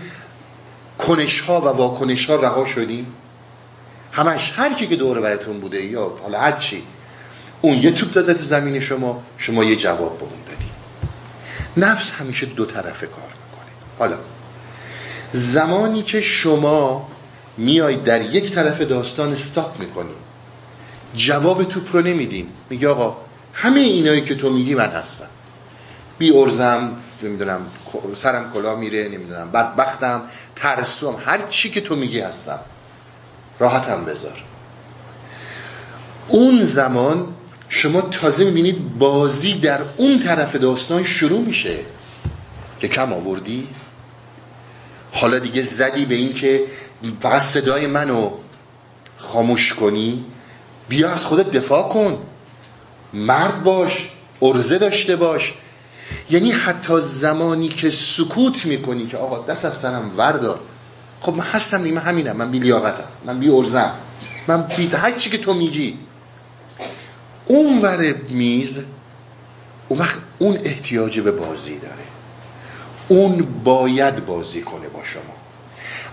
[0.99, 3.07] کنش ها و واکنش ها رها شدیم
[4.11, 6.83] همش هر کی که دور براتون بوده یا حالا هر چی.
[7.61, 10.71] اون یه توپ داده تو زمین شما شما یه جواب به اون دادی
[11.77, 13.71] نفس همیشه دو طرفه کار می‌کنه.
[13.99, 14.17] حالا
[15.34, 17.09] زمانی که شما
[17.57, 20.13] میای در یک طرف داستان استاپ می‌کنی.
[21.15, 22.47] جواب توپ رو نمیدین.
[22.69, 23.17] میگه آقا
[23.53, 25.28] همه اینایی که تو میگی من هستم.
[26.17, 26.91] بی ارزم
[27.23, 27.61] نمی‌دونم
[28.15, 30.21] سرم کلا میره نمی‌دونم بدبختم
[30.55, 32.59] ترسوم هر چی که تو میگی هستم.
[33.59, 34.43] راحتم بذار.
[36.28, 37.28] اون زمان
[37.69, 41.78] شما تازه می‌بینید بازی در اون طرف داستان شروع میشه.
[42.80, 43.67] که کم آوردی
[45.18, 46.63] حالا دیگه زدی به این که
[47.22, 48.32] فقط صدای منو
[49.18, 50.26] خاموش کنی؟
[50.89, 52.18] بیا از خودت دفاع کن.
[53.13, 54.09] مرد باش
[54.41, 55.53] ارزه داشته باش.
[56.30, 60.59] یعنی حتی زمانی که سکوت می‌کنی که آقا دست از سرم وردار.
[61.22, 63.91] خب من هستم نیمه همینم من بی لیاقتم من بی ارزم
[64.47, 65.97] من بی هر چی که تو میگی.
[67.45, 68.80] اون ور میز
[69.88, 71.93] اون وقت اون احتیاج به بازی داره.
[73.08, 75.34] اون باید بازی کنه با شما.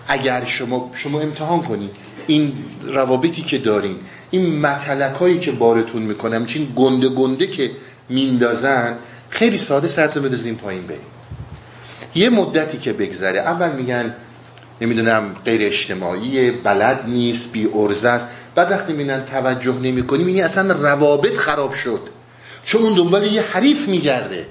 [0.09, 1.91] اگر شما شما امتحان کنید
[2.27, 3.97] این روابطی که دارین
[4.31, 7.71] این مطلق هایی که بارتون می‌کنم همچین گنده گنده که
[8.09, 8.97] میندازن
[9.31, 11.01] خیلی ساده سرتون بدازین پایین بریم
[12.15, 14.15] یه مدتی که بگذره اول میگن
[14.81, 18.29] نمی‌دونم غیر اجتماعی بلد نیست بی ارزه است.
[18.55, 22.01] بعد وقتی می‌بینن توجه نمی‌کنیم یعنی اصلا روابط خراب شد.
[22.65, 24.47] چون اون دنبال یه حریف میگرده.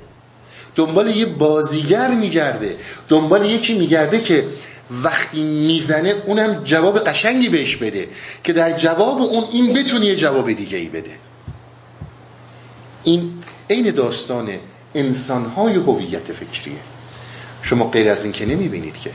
[0.75, 2.77] دنبال یه بازیگر میگرده.
[3.09, 4.45] دنبال یکی میگرده که
[4.91, 8.07] وقتی می‌زنه اونم جواب قشنگی بهش بده
[8.43, 11.17] که در جواب اون این بتونه یه جواب دیگه ای بده.
[13.03, 14.49] این عین داستان
[14.95, 16.79] انسانهای هویت فکریه.
[17.61, 19.11] شما غیر از این که نمی‌بینید که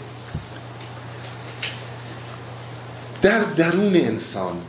[3.23, 4.61] در درون انسان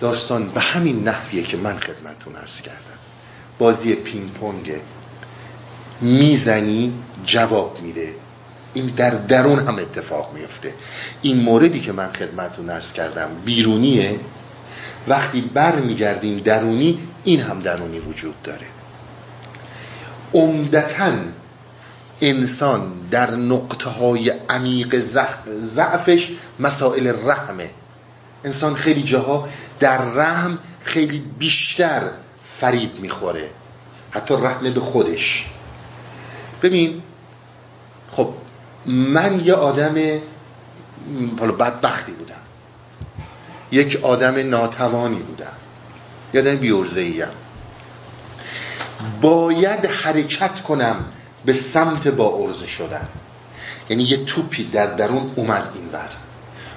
[0.00, 2.98] داستان به همین نحویه که من خدمتتون ارز کردم.
[3.58, 4.80] بازی پینگ پونگه
[6.00, 6.92] می‌زنی
[7.26, 8.14] جواب میده.
[8.74, 10.74] این در درون هم اتفاق میفته.
[11.22, 14.20] این موردی که من خدمتتون ارز کردم بیرونیه.
[15.08, 18.66] وقتی بر میگردیم درونی این هم درونی وجود داره.
[20.34, 21.12] عمدتا
[22.20, 24.98] انسان در نقطه های عمیق
[25.64, 26.28] ضعفش
[26.60, 27.70] مسائل رحمه.
[28.44, 29.48] انسان خیلی جاها
[29.80, 32.02] در رحم خیلی بیشتر
[32.60, 33.50] فریب می‌خوره.
[34.10, 35.46] حتی رحم به خودش.
[36.62, 37.02] ببین
[38.10, 38.28] خب
[38.86, 39.94] من یه آدم
[41.38, 42.34] حالا بدبختی بودم.
[43.72, 45.52] یک آدم ناتوانی بودم.
[46.34, 47.26] یه آدم بیورزه ایم
[49.20, 51.04] باید حرکت کنم
[51.44, 53.08] به سمت با ارزه شدن.
[53.90, 56.08] یعنی یه توپی در درون اومد این بر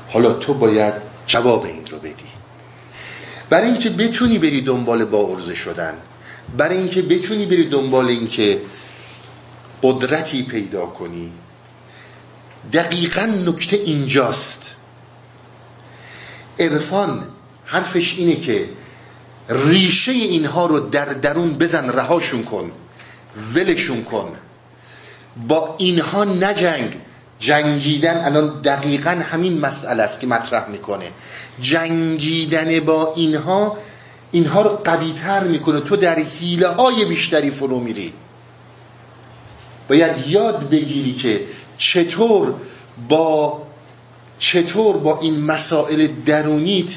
[0.10, 0.94] حالا تو باید
[1.28, 2.34] جواب این رو بدی.
[3.50, 5.94] برای اینکه بتونی بری دنبال با ارزه شدن
[6.58, 8.62] برای اینکه بتونی بری دنبال اینکه
[9.84, 11.32] قدرتی پیدا کنی.
[12.74, 14.76] دقیقا نکته اینجاست.
[16.60, 17.24] عرفان
[17.66, 18.70] حرفش اینه که
[19.50, 22.72] ریشه اینها رو در درون بزن رهاشون کن
[23.56, 24.38] ولشون کن.
[25.48, 26.96] با اینها نجنگ.
[27.40, 31.12] جنگیدن الان دقیقا همین مسئله است که مطرح می‌کنه.
[31.62, 33.78] جنگیدن با اینها
[34.32, 35.80] اینها رو قویتر می‌کنه.
[35.80, 38.14] تو در حیله های بیشتری فرو میری.
[39.90, 41.42] باید یاد بگیری که
[41.78, 42.54] چطور
[43.10, 43.64] با
[44.40, 46.90] چطور با این مسائل درونیت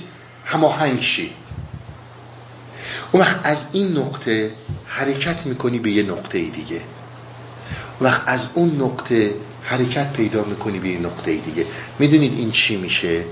[0.44, 1.32] هماهنگ شی.
[3.12, 4.50] اون وقت از این نقطه
[4.86, 6.80] حرکت می‌کنی به یه نقطه دیگه.
[8.00, 11.66] وقت از اون نقطه حرکت پیدا می‌کنی به یه نقطه دیگه.
[11.98, 13.24] می‌دونید این چی میشه؟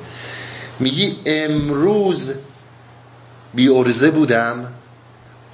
[0.80, 2.30] میگی امروز
[3.54, 4.72] بی ارزه بودم.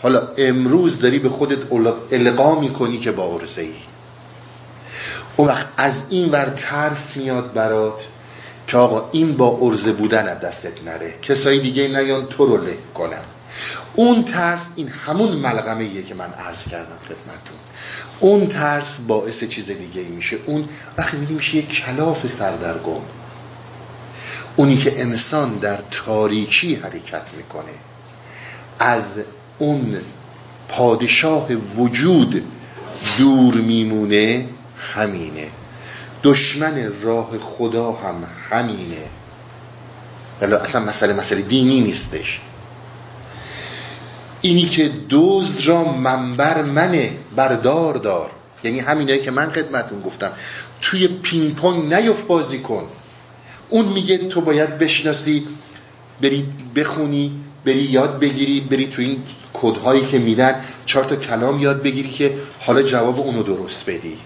[0.03, 1.59] حالا امروز داری به خودت
[2.13, 3.75] القا می‌کنی که با ارزه ای
[5.37, 8.07] اون وقت از این ور ترس میاد برات
[8.67, 11.15] که آقا این با ارزه بودن از دستت نره.
[11.23, 13.23] کسایی دیگه نیان تو رو له کنن.
[13.95, 17.57] اون ترس این همون ملغمه ایه که من عرض کردم خدمتون
[18.21, 20.37] اون ترس باعث چیز دیگه میشه.
[20.47, 23.01] اون وقتی میگه میشه یک کلاف سردرگم
[24.57, 27.73] اونی که انسان در تاریکی حرکت می‌کنه
[28.79, 29.21] از
[29.61, 29.97] اون
[30.69, 32.45] پادشاه وجود
[33.19, 34.47] دور میمونه
[34.95, 35.49] همینه.
[36.23, 39.05] دشمن راه خدا هم همینه.
[40.41, 42.41] ولی اصلا مسئله مسئله دینی نیستش.
[44.41, 48.31] اینی که دزد را منبر منه بردار دار.
[48.65, 50.33] یعنی همینایی که من خدمتون گفتم.
[50.83, 52.85] توی پینگ پونگ نیفت بازی کن.
[53.69, 55.47] اون میگه تو باید بشناسی
[56.23, 61.83] بری بخونی بری یاد بگیری بری تو این کدهایی که میدن چهار تا کلام یاد
[61.83, 64.19] بگیری که حالا جواب اونو درست بدی.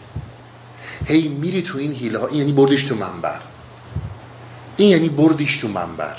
[1.07, 3.41] هی میری تو این هیله ها این یعنی بردیش تو منبر.
[4.76, 6.16] این یعنی بردیش تو منبر.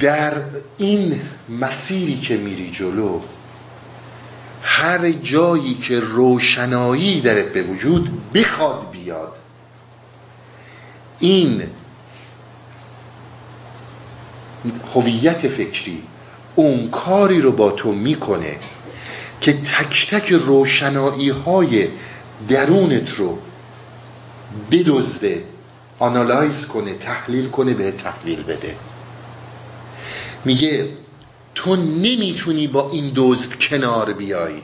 [0.00, 0.32] در
[0.78, 3.20] این مسیری که میری جلو
[4.62, 9.32] هر جایی که روشنایی درت به وجود بخواد بیاد.
[11.20, 11.62] این
[14.94, 16.02] هویت فکری
[16.54, 18.56] اون کاری رو با تو می‌کنه
[19.40, 21.88] که تک تک روشنایی های
[22.48, 23.38] درونت رو
[24.70, 25.44] بدزده
[25.98, 28.76] آنالایز کنه تحلیل کنه به تحویل بده.
[30.44, 30.88] میگه
[31.54, 34.54] تو نمی‌تونی با این دزد کنار بیای.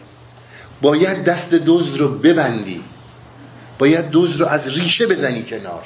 [0.82, 2.80] باید دست دزد رو ببندی.
[3.78, 5.84] باید دزد رو از ریشه بزنی کنار.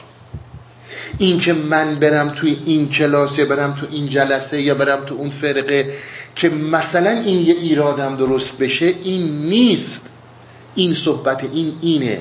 [1.19, 5.15] این که من برم توی این کلاس یا برم تو این جلسه یا برم تو
[5.15, 5.93] اون فرقه
[6.37, 10.09] که مثلا این یه ایرادم درست بشه این نیست.
[10.75, 12.21] این صحبت این اینه.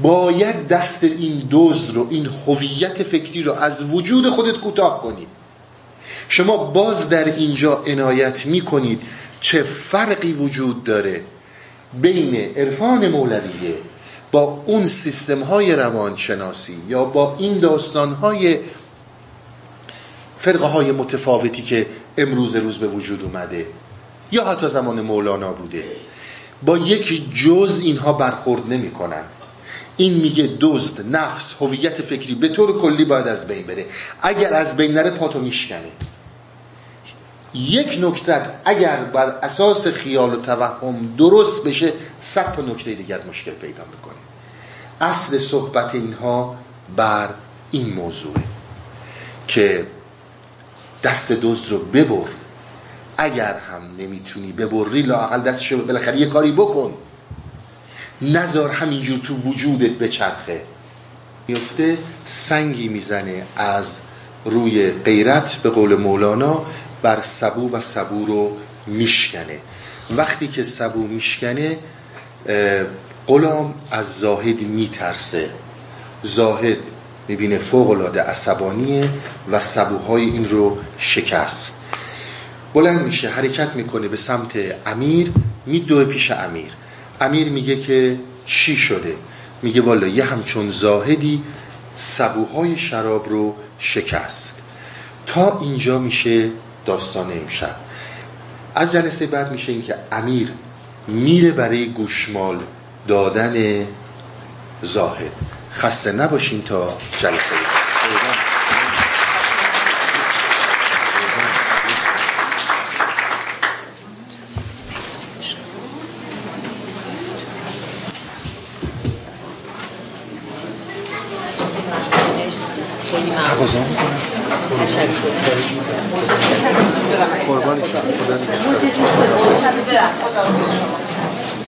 [0.00, 5.28] باید دست این دزد رو این هویت فکری رو از وجود خودت کوتاه کنید
[6.28, 9.02] شما باز در اینجا عنایت می‌کنید
[9.40, 11.22] چه فرقی وجود داره
[12.02, 13.74] بین عرفان مولویه
[14.32, 18.58] با اون سیستم های روانشناسی یا با این داستان های
[20.38, 21.86] فرقه های متفاوتی که
[22.18, 23.66] امروز روز به وجود اومده
[24.32, 25.84] یا حتی زمان مولانا بوده
[26.62, 29.24] با یک جز اینها برخورد نمی‌کنن.
[29.96, 33.86] این میگه دزد نفس هویت فکری به طور کلی باید از بین بره.
[34.22, 35.90] اگر از بین نره پاتو میشکنه.
[37.54, 43.50] یک نکته اگر بر اساس خیال و توهم درست بشه صد تا نکته دیگر مشکل
[43.50, 44.14] پیدا می‌کنه.
[45.00, 46.56] اصل صحبت اینها
[46.96, 47.28] بر
[47.70, 48.42] این موضوعه
[49.48, 49.86] که
[51.02, 52.28] دست دزد رو ببر.
[53.18, 56.94] اگر هم نمی‌تونی ببری لاقل دستشو بالاخره یه کاری بکن.
[58.22, 60.62] نزار همینجور تو وجودت بچرخه.
[61.48, 63.96] میفته سنگی می‌زنه از
[64.44, 66.66] روی غیرت به قول مولانا.
[67.06, 69.58] بر سبو و سبو رو میشکنه.
[70.16, 71.78] وقتی که سبو میشکنه
[73.26, 75.50] غلام از زاهد میترسه.
[76.22, 76.76] زاهد
[77.28, 79.10] می‌بینه فوق العاده عصبانیه
[79.50, 81.82] و سبوهای این رو شکست.
[82.74, 84.52] بلند میشه حرکت می‌کنه به سمت
[84.86, 85.32] امیر
[85.66, 86.70] میدوه پیش امیر.
[87.20, 89.14] امیر میگه که چی شده؟
[89.62, 91.42] میگه والا یه همچون زاهدی
[91.94, 94.62] سبوهای شراب رو شکست.
[95.26, 96.50] تا اینجا میشه
[96.86, 97.76] داستان امشب
[98.74, 100.48] از جلسه بعد میشه این که امیر
[101.08, 102.58] میره برای گوشمال
[103.08, 103.86] دادن
[104.82, 105.32] زاهد.
[105.72, 107.54] خسته نباشین تا جلسه